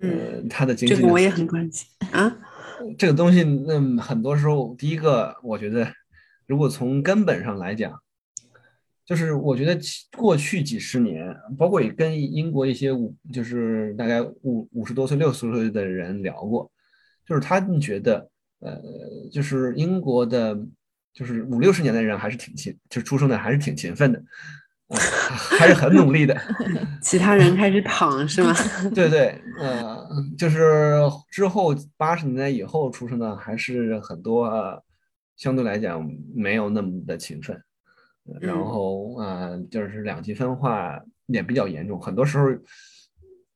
[0.00, 2.38] 嗯，它的经济这个我也很关心啊。
[2.96, 5.92] 这个东西，那很多时候，第一个我觉得，
[6.46, 8.00] 如果从根本上来讲。
[9.06, 9.78] 就是我觉得
[10.16, 16.68] 过去几十年，包括也跟英国一些五，就是大概五五十多岁、六十岁的人聊过，
[17.24, 18.82] 就是他们觉得，呃，
[19.30, 20.58] 就是英国的，
[21.14, 24.20] 就是五六十年的人还是挺勤，就出生的还是挺勤奋的，
[25.56, 26.36] 还是很努力的。
[27.00, 28.52] 其他人开始躺是吗？
[28.92, 30.04] 对对，呃，
[30.36, 30.98] 就是
[31.30, 34.82] 之后八十年代以后出生的，还是很多，
[35.36, 37.56] 相对来讲没有那么的勤奋。
[38.40, 42.46] 然后啊，就是两极分化也比较严重，很多时候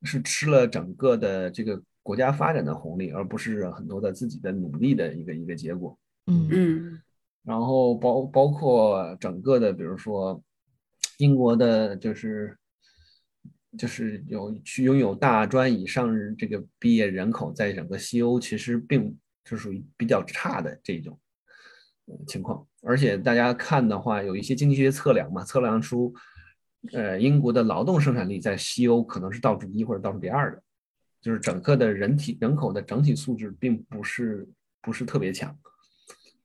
[0.03, 5.99] 是吃了整个的这个国家发展的红利，而不是很多的自己的努力的一个一个结果。
[6.27, 7.03] 嗯嗯。
[7.43, 10.43] 然后包包括整个的，比如说
[11.19, 12.57] 英国的，就是
[13.79, 21.19] 就是有去拥有大专以上这个毕业人口，在整个西欧其实并是属于比较差的这种
[22.27, 22.67] 情况。
[22.83, 26.15] 而且大家看的话，有一些经济学测量嘛，测量出，
[26.93, 30.63] 呃，英国的劳动生产力在西欧可能是倒数一或者倒数第二的，
[31.21, 34.49] 就是整个的人体人口的整体素质并不是
[34.81, 35.55] 不是特别强，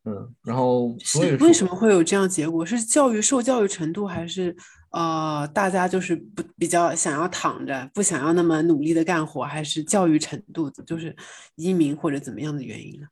[0.04, 2.65] 嗯，然后所以为什么会有这样结果？
[2.65, 4.54] 是教育受教育程度，还是
[4.91, 11.15] 呃大家就是不比较想要躺着，不想要那么努力的干活，还是教育程度就是
[11.56, 13.08] 移民或者怎么样的原因呢？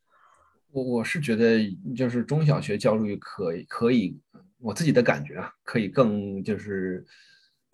[0.74, 1.60] 我我是觉得，
[1.96, 4.20] 就是中小学教育可以可以，
[4.58, 7.06] 我自己的感觉啊，可以更就是，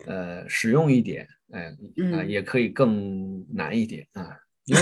[0.05, 1.73] 呃，实用一点，哎，
[2.13, 4.81] 啊，也可以更难一点啊，因为，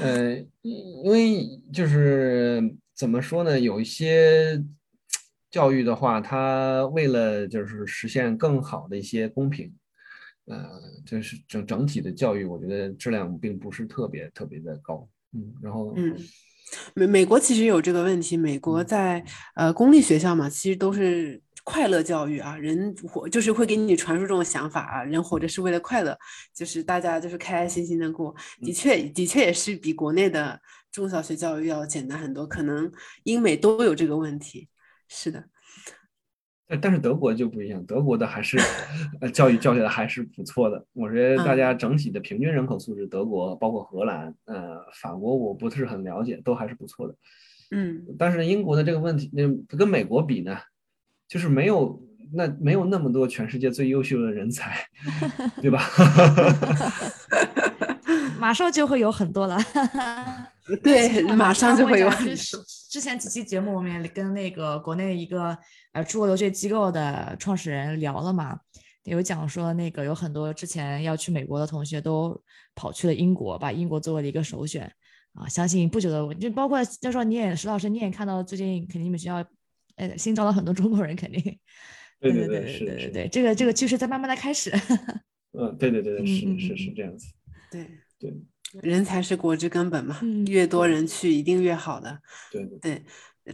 [0.00, 3.60] 呃，因为就是怎么说呢？
[3.60, 4.64] 有一些
[5.50, 9.70] 教育的话，它为了就是实现更好的一些公平，
[10.46, 15.06] 呃，就是整整体的教育，我觉得质量并不是特别特别的高。
[15.34, 16.14] 嗯，然后嗯，
[16.94, 26.18] 美美国其实有这个问题，美国在呃公立学校嘛，其实都是快乐教育啊，人活就是会给你传输这种想法啊，人活着是为了快乐，
[26.54, 28.34] 就是大家就是开开心心的过。
[28.60, 32.90] 的确，的确也是比国内的中小学教育要简单很多，可能
[33.24, 34.68] 英美都有这个问题。
[35.08, 35.44] 是的。
[36.68, 38.58] 但但是德国就不一样，德国的还是
[39.20, 40.84] 呃教育教学的还是不错的。
[40.92, 47.14] 我觉得大家整体的平均人口素质，德国包括荷兰，呃，法国我不是很了解，都还是不错的。
[47.72, 50.56] 嗯，但是英国的这个问题，那跟美国比呢，
[51.28, 54.76] 就是没有那没有那么多全世界最优秀的人才，
[55.60, 55.82] 对吧？
[58.38, 59.58] 马上就会有很多了。
[60.82, 62.08] 对，马上就会有。
[62.90, 65.56] 之前几期节目我们也跟那个国内一个
[65.92, 68.58] 呃出国留学机构的创始人聊了嘛，
[69.04, 72.38] 有讲说那个有很多之前要去美国的同学都
[72.74, 74.84] 跑去了英国，把英国作为了一个首选
[75.34, 75.48] 啊。
[75.48, 79.44] 相信不久的，就包括就说你也石老师你也看到最近肯定你们学校
[79.96, 81.42] 呃新招了很多中国人，肯定。
[82.20, 84.70] 对 对对对对对对，这个这个趋势在慢慢的开始。
[85.58, 87.26] 嗯，对对对对，是是是这样子。
[87.70, 87.86] 对
[88.18, 88.32] 对。
[88.80, 92.18] 人才是国之根本嘛，越多人去一定越好的。
[92.50, 93.04] 对对，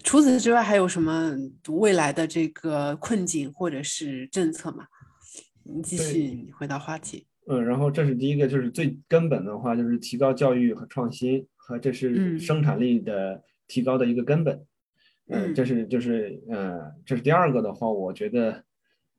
[0.05, 1.35] 除此之外还有什么
[1.69, 4.87] 未来的这个困境或者是政策吗？
[5.65, 7.27] 你继续回到话题。
[7.47, 14.65] 嗯，然后这是第一个，就是最根本的话，就是提高教育和创新，和这是生产力的提高的一个根本。
[15.29, 18.63] 嗯，这是就是呃，这是第二个的话，我觉得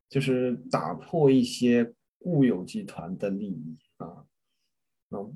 [0.08, 4.24] 就是打破一些固有集团的利益啊，
[5.12, 5.34] 嗯。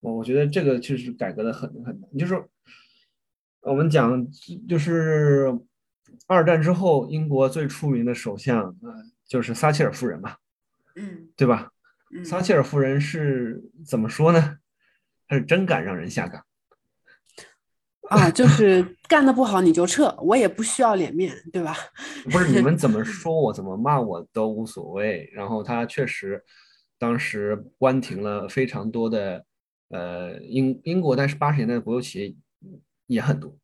[0.00, 2.40] 我我觉得这个确实改革的很很，就是
[3.62, 4.24] 我们讲，
[4.68, 5.52] 就是
[6.28, 8.94] 二战之后，英国最出名的首相，呃，
[9.26, 10.36] 就是撒切尔夫人嘛，
[10.94, 11.72] 嗯，对吧？
[12.24, 14.58] 撒切尔夫人是怎么说呢？
[15.26, 16.44] 她是真敢让人下岗
[18.08, 21.74] 啊，就是干的不好你就撤，我也不需要脸面对吧？
[22.30, 25.28] 不是你们怎么 说我怎么骂我都无所谓。
[25.34, 26.42] 然后他确实
[26.98, 29.44] 当时关停了非常多的。
[29.90, 32.34] 呃，英英国但是八十年代的国有企业
[33.06, 33.56] 也很多，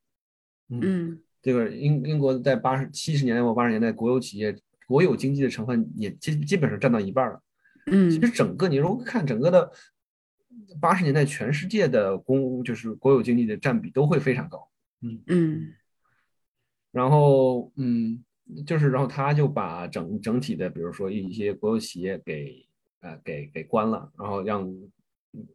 [0.71, 4.57] 嗯，这个英英国在八十七十年代或八十年代国有企业
[4.87, 7.43] 国有经济的成分也基基本上占到一半了，
[7.89, 9.71] 嗯，其实整个你如果看整个的
[10.81, 14.67] 八十年代全世界的公就是国有经济的占比都会非常高，
[15.03, 15.75] 嗯嗯，
[16.91, 18.25] 然后嗯
[18.67, 22.67] 就是然后他就把整整体的比如说一些国有企业给
[23.01, 24.75] 呃给给关了，然后让。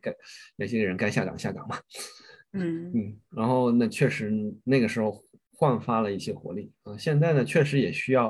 [0.01, 0.15] 该
[0.55, 1.77] 那些人该下岗下岗嘛，
[2.53, 4.31] 嗯 嗯，然后那确实
[4.63, 6.97] 那个时候焕发了一些活力啊。
[6.97, 8.27] 现在呢，确实也需要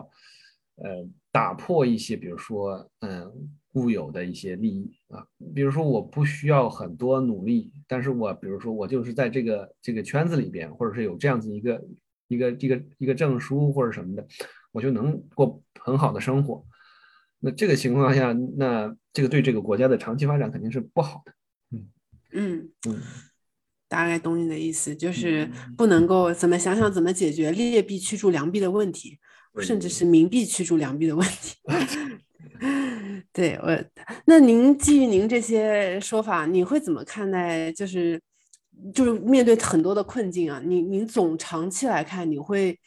[0.75, 11.85] 呃打破一些，比如说嗯固有的一些利益啊，比如说我不需要很多努力，但是我比如说我就是在这个这个圈子里边，或者是有这样子一个
[12.27, 14.27] 一个一个一个证书或者什么的，
[14.71, 16.65] 我就能过很好的生活。
[17.39, 21.31] 那这个情况下，那这个对这个国家的长期发展肯定是不好的。
[22.33, 23.01] 嗯嗯，
[23.87, 29.17] 大概懂你的意思，就是不能够怎么想想怎么解决劣币驱逐良币的问题，
[29.59, 31.57] 甚至是民币驱逐良币的问题。
[33.31, 33.83] 对我，
[34.25, 37.71] 那您基于您这些说法，你会怎么看待？
[37.71, 38.21] 就是
[38.93, 42.77] 就是面对很多的困境啊，您您总长期来看，你会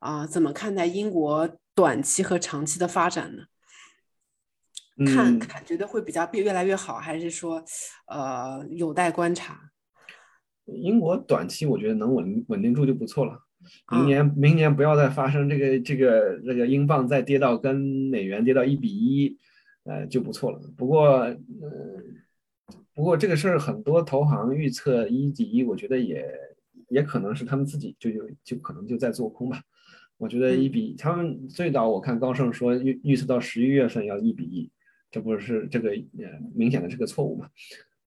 [0.00, 3.42] 啊怎么看待英国短期和长期的发展呢？
[5.06, 7.64] 看看觉得会比较变越来越好，还是说，
[8.06, 9.70] 呃，有待观察。
[10.66, 13.38] 英国短期我觉得能稳稳定住就不错了。
[13.90, 19.36] 明年明年不要再发生这个这个这个英镑再跌到跟美元跌到一比一，
[19.84, 20.60] 呃就不错了。
[20.76, 21.36] 不过，呃，
[22.94, 26.28] 不过这个事儿很多投行预测一比一，我觉得也
[26.88, 29.62] 也可能是他们自己就有就可能就在做空吧。
[30.18, 34.70] 我觉得一比他们最早我看高盛说预预测到十一月份要一比一。
[35.12, 37.50] 这不是这个呃明显的这个错误嘛？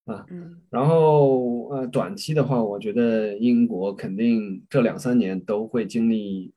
[0.06, 0.26] 啊，
[0.70, 6.52] 然后呃短期的话，我觉得英国肯定这两三年都会经历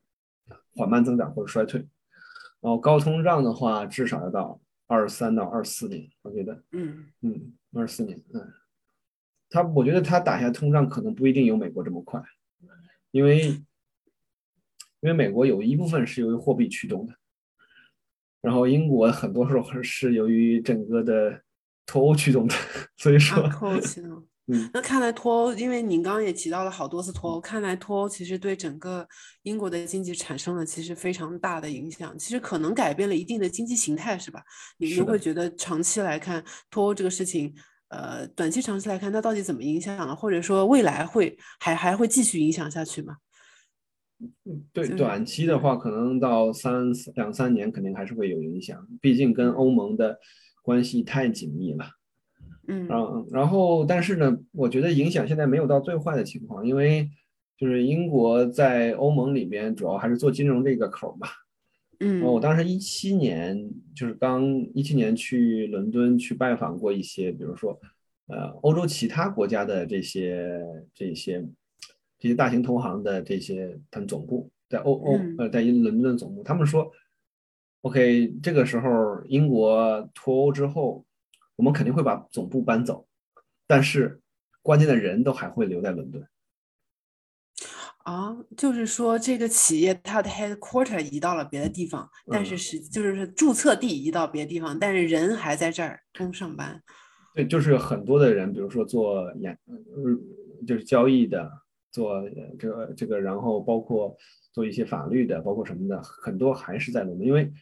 [0.74, 1.80] 缓慢增长或者衰退，
[2.60, 8.52] 然后高通胀的话，至少要到二三到二四年，我觉得，嗯嗯，二四年，嗯，
[9.48, 12.20] 他我觉得他打下通胀可能不一定有美国这么快，
[13.12, 13.46] 因为
[15.00, 17.14] 因为美国有一部分是由于货币驱动的。
[18.42, 21.40] 然后英国很多时候是由于整个的
[21.86, 22.54] 脱欧驱动的，
[22.96, 29.06] 所以说脱欧驱动， 嗯，那看来脱欧，因为您刚刚也提到了好多次脱欧，看来脱欧其实对整个
[29.42, 34.42] 英国的经济产生了其实非常大的影响，其实可能改变了一定的经济形态，是吧？
[34.78, 37.54] 你是的们会觉得长期来看脱欧这个事情，
[37.88, 43.16] 呃，短期、长期来看，它到底怎么影响了，或者说未来会还还会继续影响下去吗？
[44.72, 50.18] 对，短期的话，可能到三两三年肯定还是会有影响，毕竟跟欧盟的
[50.62, 51.84] 关系太紧密了。
[52.68, 57.08] 嗯嗯，然后但是呢，我觉得影响现在没有到最坏的情况，因为
[57.56, 61.26] 就是英国在欧盟里面主要还是做金融这个口儿嘛。
[62.02, 64.42] 嗯我当时一七年就是刚
[64.74, 67.78] 一七年去伦敦去拜访过一些，比如说
[68.28, 70.62] 呃欧洲其他国家的这些
[70.94, 71.46] 这些
[72.20, 76.92] 这些大型投行的这些他们总部在欧欧嗯呃在伦敦总部，他们说
[77.80, 81.04] ，OK 这个时候英国脱欧之后，
[81.56, 83.08] 我们肯定会把总部搬走，
[83.66, 84.20] 但是
[84.62, 86.24] 关键的人都还会留在伦敦。
[88.04, 96.82] 啊，就是说这个企业它的 headquarter 移到了别的地方，但是嗯是就是注册地移到别的地方，但是人还在这儿公上班。
[97.34, 101.50] 对，就是很多的人，比如说做研，呃就是交易的，
[101.90, 104.16] 做呃这个这个，然后包括
[104.52, 107.52] 做一些法律的，包括什么的，很多还是在伦敦，因为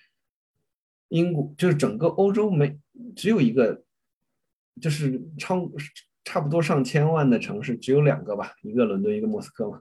[1.08, 2.78] 英国就是整个欧洲没
[3.16, 3.82] 只有一个，
[4.80, 5.70] 就是超
[6.24, 9.80] 差不多上千万的城市只有两个吧，一个伦敦，一个莫斯科嘛，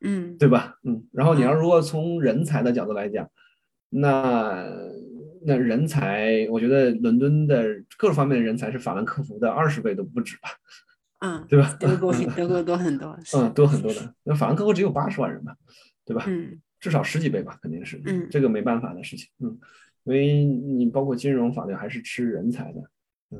[0.00, 0.78] 嗯对吧？
[0.84, 3.30] 嗯，然后你要嗯如果从人才的角度来讲，
[3.90, 4.66] 那
[5.46, 7.62] 那人才，我觉得伦敦的
[7.98, 10.48] 各方面的人才是法兰克福的二十倍都不止吧，
[11.24, 11.74] 嗯，对吧？
[11.80, 13.18] 德国比德国多很多。
[13.34, 14.14] 嗯，多很多的。
[14.24, 15.56] 那法兰克福只有八十万人吧，
[16.04, 16.24] 对吧？
[16.26, 19.58] 嗯至少十几倍吧，肯定是，嗯这个没办法的事情，嗯，
[20.04, 22.82] 因为你包括金融法律还是吃人才的，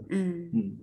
[0.08, 0.78] 嗯，嗯。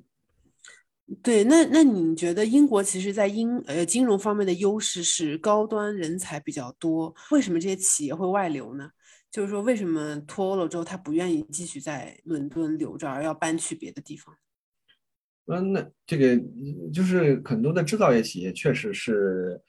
[1.23, 8.91] 对，那那你觉得英国其实在英呃金融方面的优势是高端人才比较多，为什么这些企业会外流呢？
[9.31, 14.35] 就是说，为什么脱欧了之后，他不愿意继续在伦敦留着，而要搬去别的地方？
[15.47, 16.37] 嗯，那这个
[16.93, 19.59] 就是很多的制造业企业确实是，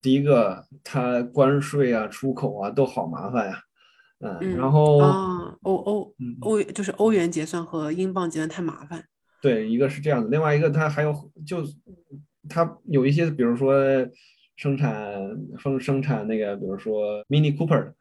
[0.00, 3.60] 第一个，它关税啊、出口啊都好麻烦呀、
[4.20, 9.04] 嗯，嗯，然后啊，欧欧嗯欧就是欧元结算和英镑结算太麻烦。
[9.42, 11.12] 对，一个是这样的，另外一个它还有
[11.46, 11.62] 就
[12.48, 13.74] 它有一些，比如说
[14.56, 15.14] 生产
[15.58, 17.92] 生生产那个，比如说 Mini Cooper，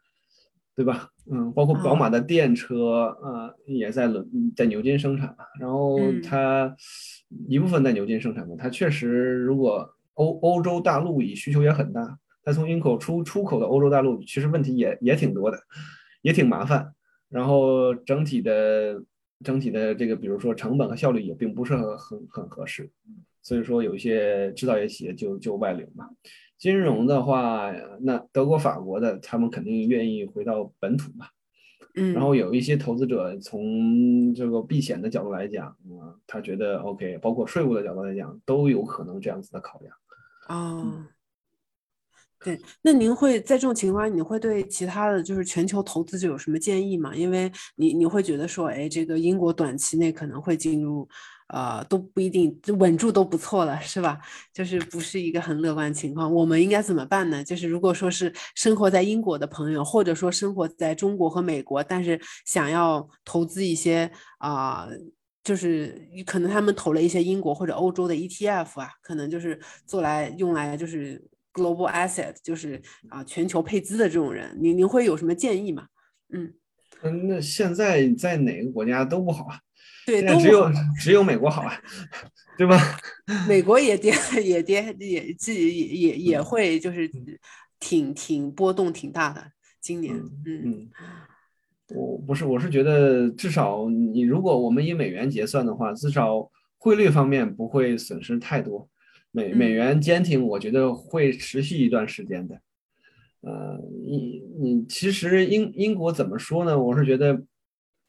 [0.78, 1.10] 对吧？
[1.32, 5.44] 嗯，包括宝马的电车，呃，也在伦在牛津生产嘛。
[5.60, 6.74] 然后嗯它
[7.50, 15.58] 一部分在牛津生产的，它确实如果欧欧洲大陆以需求也很大，它从英口出出口的欧洲大陆其实问题也也挺多的，
[16.22, 16.94] 也挺麻烦。
[17.28, 19.04] 然后整体的
[19.44, 22.88] 整体的这个，比如说成本和效率也并不是很很很合适，
[23.42, 26.08] 所以说有一些制造业企业就就外流嘛。
[26.58, 31.28] 金融的话，那德国、法国的他们肯定愿意回到本土嘛。
[31.96, 39.96] 嗯，然后有一些投资者从这个避险的角度来讲，啊、他觉得 OK，包括税务的角度来讲，都有可能这样子的考量。
[40.48, 41.06] 哦，
[42.48, 47.14] 对，那您会在这种情况下，你会对其他的就是全球投资者有什么建议吗？
[47.14, 51.06] 因为你你会觉得说，哎，这个英国短期内可能会进入，
[51.50, 54.18] 呃，都不一定就稳住都不错了，是吧？
[54.54, 56.34] 就是不是一个很乐观情况。
[56.34, 57.44] 我们应该怎么办呢？
[57.44, 64.88] 就是如果说是生活在英国的朋友，或者说生活在中国和美国，但是想要投资一些啊。
[65.44, 71.24] 就是可能他们投了一些英国或者欧洲的 ETF 啊，可能就是做来用来就是
[71.58, 72.80] global asset，就是
[73.10, 75.88] 啊全球配资的这种人，您您会有什么建议吗？
[76.30, 76.54] 嗯，
[77.02, 79.60] 嗯，那现在在哪个国家都不好啊，
[80.06, 81.74] 对，现在只有只有美国好啊，
[82.58, 82.78] 对吧？
[83.48, 87.10] 美国也跌也跌也自己也也也嗯会就是
[87.80, 89.52] 挺挺波动挺大的，
[89.82, 90.90] 今年嗯嗯嗯，
[91.96, 98.90] 我不是，我是觉得至少你如果我们以美元结算的话，至少汇率方面不会损失太多。
[99.32, 102.60] 美美嗯元坚挺，我觉得会持续一段时间的。
[103.42, 106.78] 呃，你你其实英英国怎么说呢？
[106.78, 107.42] 我是觉得，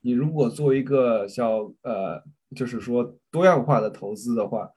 [0.01, 2.23] 你如果做一个叫呃，
[2.57, 4.69] 就是说多样化的投资的话，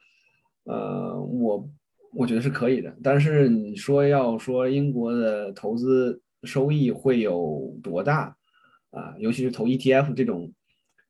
[0.66, 1.70] 呃，我
[2.14, 2.96] 我觉得是可以的。
[3.02, 8.36] 但是你说要说英国的投资收益会有多大
[8.92, 9.16] 啊？
[9.18, 10.52] 尤其是投 ETF 这种，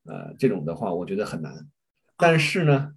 [0.06, 1.68] 呃，这种的话，我觉得很难。
[2.16, 2.94] 但是呢，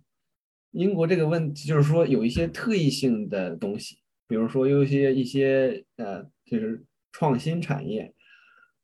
[0.74, 3.96] 英国这个问题就是说有一些特异性的东西，
[4.26, 8.12] 比如说有一些一些呃，就是创新产业，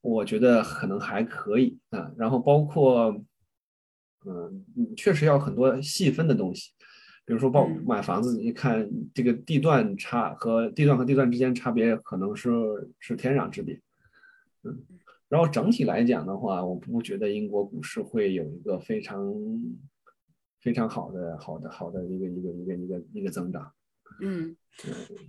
[0.01, 2.13] 我觉得可能还可以啊。
[2.17, 3.21] 然后包括，
[4.25, 4.65] 嗯，
[4.97, 6.71] 确实要很多细分的东西，
[7.27, 12.51] 比如说包买房子，你看这个地段差和地段和地段之间差别可能是
[13.01, 13.75] 是天壤之别。
[14.63, 14.79] 嗯，
[15.29, 19.35] 然后整体来讲的话，我不觉得英国股市会有一个非常
[20.61, 23.73] 非常好的好的好的一个一个一个一个一个增长。
[24.23, 24.55] 嗯，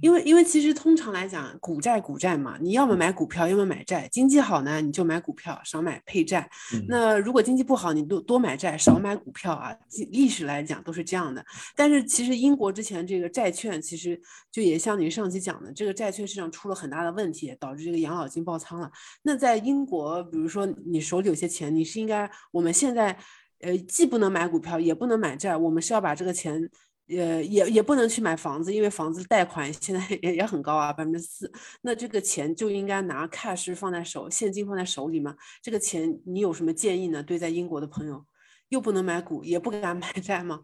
[0.02, 4.10] 因为因为其实通常来讲，股债股债嘛，你要么买股票，要么买债。
[4.12, 6.50] 经济好呢，你就买股票，少买配债。
[6.74, 9.74] 嗯那如果经济不好，你多多买债，少买股票啊。
[9.92, 11.46] 历历史来讲都是这样的。
[11.76, 14.20] 但是其实英国之前这个债券，其实
[14.52, 18.92] 就也像您上期讲的，这个债券市场出了很大的问题，导致这个养老金爆仓了。
[19.22, 23.18] 那在英国，比如说你手里有些钱，你是应该我们现在
[23.62, 26.70] 呃既不能买股票，也不能买债，我们是要把这个钱。
[27.08, 31.52] 呃，也也不能去买房子，因为房子贷款现在 也也很高啊，百分之四。
[31.82, 35.36] 那这个钱就应该拿 cash 放在手，现金放在手里嘛。
[35.62, 37.22] 这个钱你有什么建议呢？
[37.22, 38.24] 对在英国的朋友，
[38.70, 40.62] 又不能买股，也不敢买债吗？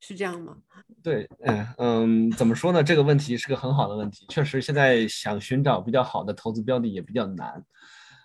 [0.00, 0.56] 是这样吗？
[1.02, 2.82] 对，嗯嗯，怎么说呢？
[2.82, 7.62] 这个问题是个很好的问题，确实现在想寻找比较好的投资标的也比较难。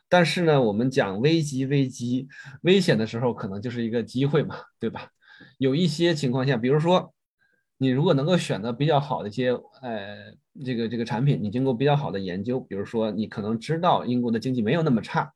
[0.10, 2.28] 但是呢，我们讲危机危机，
[2.62, 5.10] 危险的时候可能就是一个机会嘛，对吧？
[5.58, 7.14] 有一些情况下，比如说
[7.78, 9.52] 你如果能够选择比较好的一些
[9.82, 10.34] 呃
[10.66, 15.32] 这个这个产品，你经过比较好的研究，比如说你可能知道英国的经济没有那么差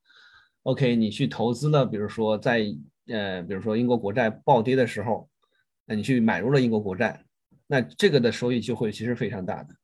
[0.63, 2.65] ，OK，你去投资了，比如说在
[3.07, 5.29] 呃比如说英国国债暴跌的时候，
[5.85, 7.23] 那你去买入了英国国债，
[7.67, 9.75] 那这个的收益就会其实非常大的。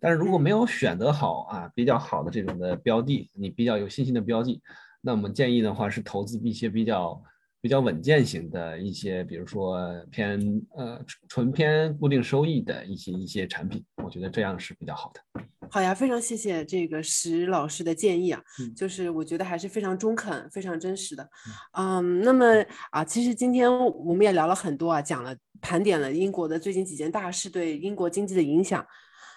[0.00, 4.60] 但是如果没有选择好啊比较好的这种的标的，你比较有信心的标的，
[5.00, 7.22] 那我们建议的话是投资一些比较
[7.60, 9.80] 比较稳健型的一些，比如说
[10.10, 10.40] 偏
[10.76, 15.20] 呃纯偏固定收益的一些一些产品，我觉得这样是比较好的。
[15.68, 21.28] 好呀，非常谢谢这个石老师的建议啊，嗯就是我觉得还是非常中肯、非常真实的。
[21.72, 22.46] 嗯，那么
[22.92, 28.86] 啊，其实今天我们也聊了很多啊，讲了盘点了英国的最近几件大事对英国经济的影响，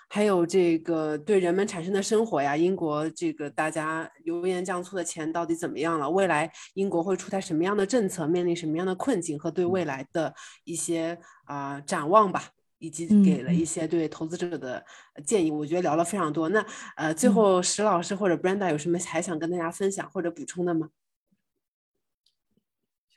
[0.09, 6.09] 还有这个对人们产生的生活呀，英国这个大家油盐酱醋的钱到底怎么样了？
[6.09, 10.33] 未来英国会出台什么样的政策，面临什么样的困境和对未来的
[10.65, 12.49] 一些啊、展望吧。
[12.81, 14.81] 以及嗯给了一嗯些对投资者的
[15.25, 16.47] 建议，我觉得聊了非常多。
[16.47, 20.87] 那呃，最嗯后石老师或者 Brenda 有什么还想跟大家分享或者补充的吗？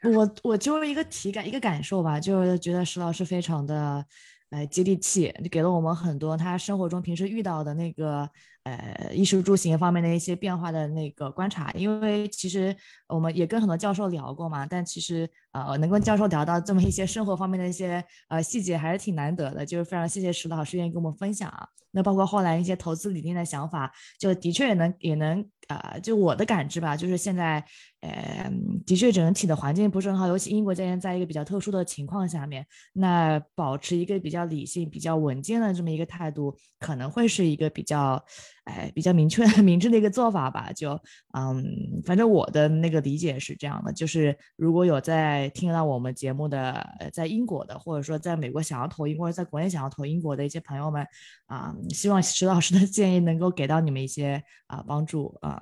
[0.03, 4.05] 我我就是一个体感一个感受吧，就是觉得石老师非常的，
[4.53, 8.29] 呃，接地气，给了我们很多他生活中平时遇到的那个，
[8.65, 11.73] 呃，衣食住行方面的一些变化的那个观察。
[11.73, 12.77] 因为其实
[13.09, 19.65] 我们也跟很多教授聊过嘛，但其实呃，能跟教授聊到这么一些生活方面的一些呃细节，还是挺难得的。
[19.65, 21.67] 就是非常谢谢石老师愿意跟我们分享啊。
[21.95, 27.65] 那包括后来一些投资理念的想法，就的确也能也能啊、就我的感知吧，就是现在，
[28.01, 28.51] 呃，
[28.87, 38.23] 的确整体的环境不是很好，尤其英国这边在一个比较特殊的情况下面，那保持一个比较理性、比较稳健的这么一个态度，可能会是一个比较，
[38.65, 40.71] 哎，比较明确、 明智的一个做法吧。
[40.73, 40.93] 就，
[41.37, 41.65] 嗯，
[42.05, 51.05] 反正我的那个理解是这样的，就是如果有在听到我们节目的，呃，在英国的，或者说在美国想要投英，或者在国内想要投英国的一些朋友们，
[51.47, 55.61] 啊、希望石老师的 建议能够给到你们一些啊、帮助啊、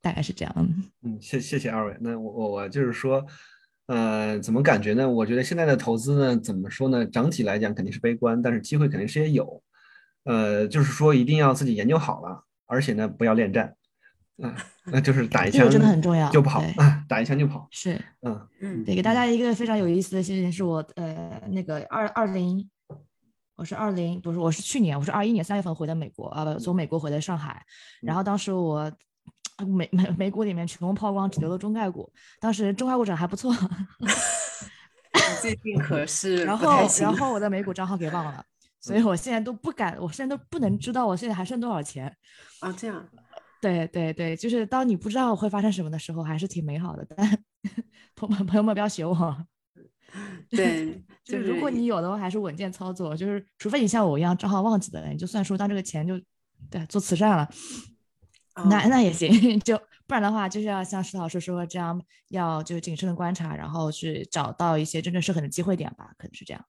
[0.00, 0.68] 大概是这样。
[1.02, 1.96] 嗯，谢谢谢二位。
[2.00, 3.24] 那我我我就是说，
[3.86, 5.10] 呃，怎么感觉呢？
[5.10, 7.04] 我觉得现在的投资呢，怎么说呢？
[7.04, 9.60] 整体来讲肯定是悲观，但是机会肯定是也有。
[10.24, 13.74] 呃，就是说一定要自己研究好了，而且呢，不要恋战。
[14.42, 14.56] 啊、
[14.86, 17.68] 那就是打一枪这个真的很重要就跑对啊，打一枪就跑。
[17.70, 22.68] 是，嗯嗯对，给大家一个非常有意思的事情是我呃那个二二零，
[23.54, 27.64] 我是二零不是我是去年我是二一年三月份回的美国啊不从美国回的上海，
[28.00, 28.90] 然后当时我
[29.64, 32.10] 美美美股里面全部抛光，只留了中概股，
[32.40, 33.54] 当时中概股涨还不错，
[35.40, 38.44] 最近可是然后然后我的美股账号给忘了，
[38.82, 42.14] 所以我现在都不敢，我现在都不能知道我现在还剩多少钱。
[42.60, 43.08] 啊，这样
[43.62, 47.06] 对对对，就是当你不知道会发生什么的时候，还是挺美好的。
[47.16, 47.44] 但
[48.16, 49.46] 朋朋友们不要学我，
[50.50, 53.16] 对，就是如果你有的话，还是稳健操作。
[53.16, 56.20] 就是除非你像我一样账号忘记了，你就算说当这个钱就
[56.68, 57.48] 对做慈善了，
[58.68, 59.60] 那啊那也行。
[59.60, 66.64] 就不然的话，就是要像石老师说这样，要就是谨慎的观察，然后去找到一些真正适合的机会点吧，可能是这样。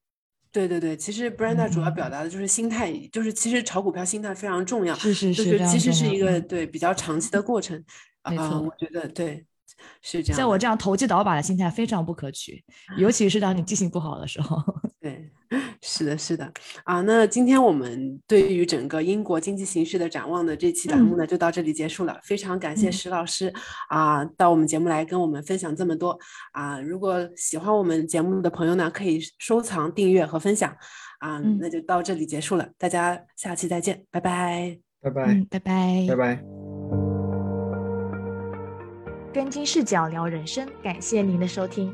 [0.53, 7.83] 对对对，其实 Brenda 主要嗯表达的就是心态，就是其实炒股票心态非常重要，是是，就是其实是一个对比较长期的过程
[8.21, 9.43] 啊，没错我觉得对
[10.01, 10.37] 是这样。
[10.37, 12.63] 像我这样投机倒把的心态非常不可取，
[12.97, 14.57] 尤其是当你记性不好的时候。
[15.53, 16.51] 对，是的，是的
[16.83, 16.99] 啊。
[17.01, 22.19] 那今天我们对于整个英国经济形势的展望的这期栏目呢，就到这里结束了。
[22.23, 23.53] 非常感谢嗯石老师
[23.89, 26.17] 啊，到我们节目来跟我们分享这么多
[26.53, 26.81] 啊。
[26.81, 30.75] 如果喜欢我们节目的朋友呢，可以收藏、订阅和分享
[31.19, 34.79] 啊，嗯那就到这里结束了，大家下期再见，拜拜。
[35.03, 36.43] 拜拜，嗯，拜拜，拜拜。
[39.31, 41.93] 跟金视角聊人生，感谢您的收听，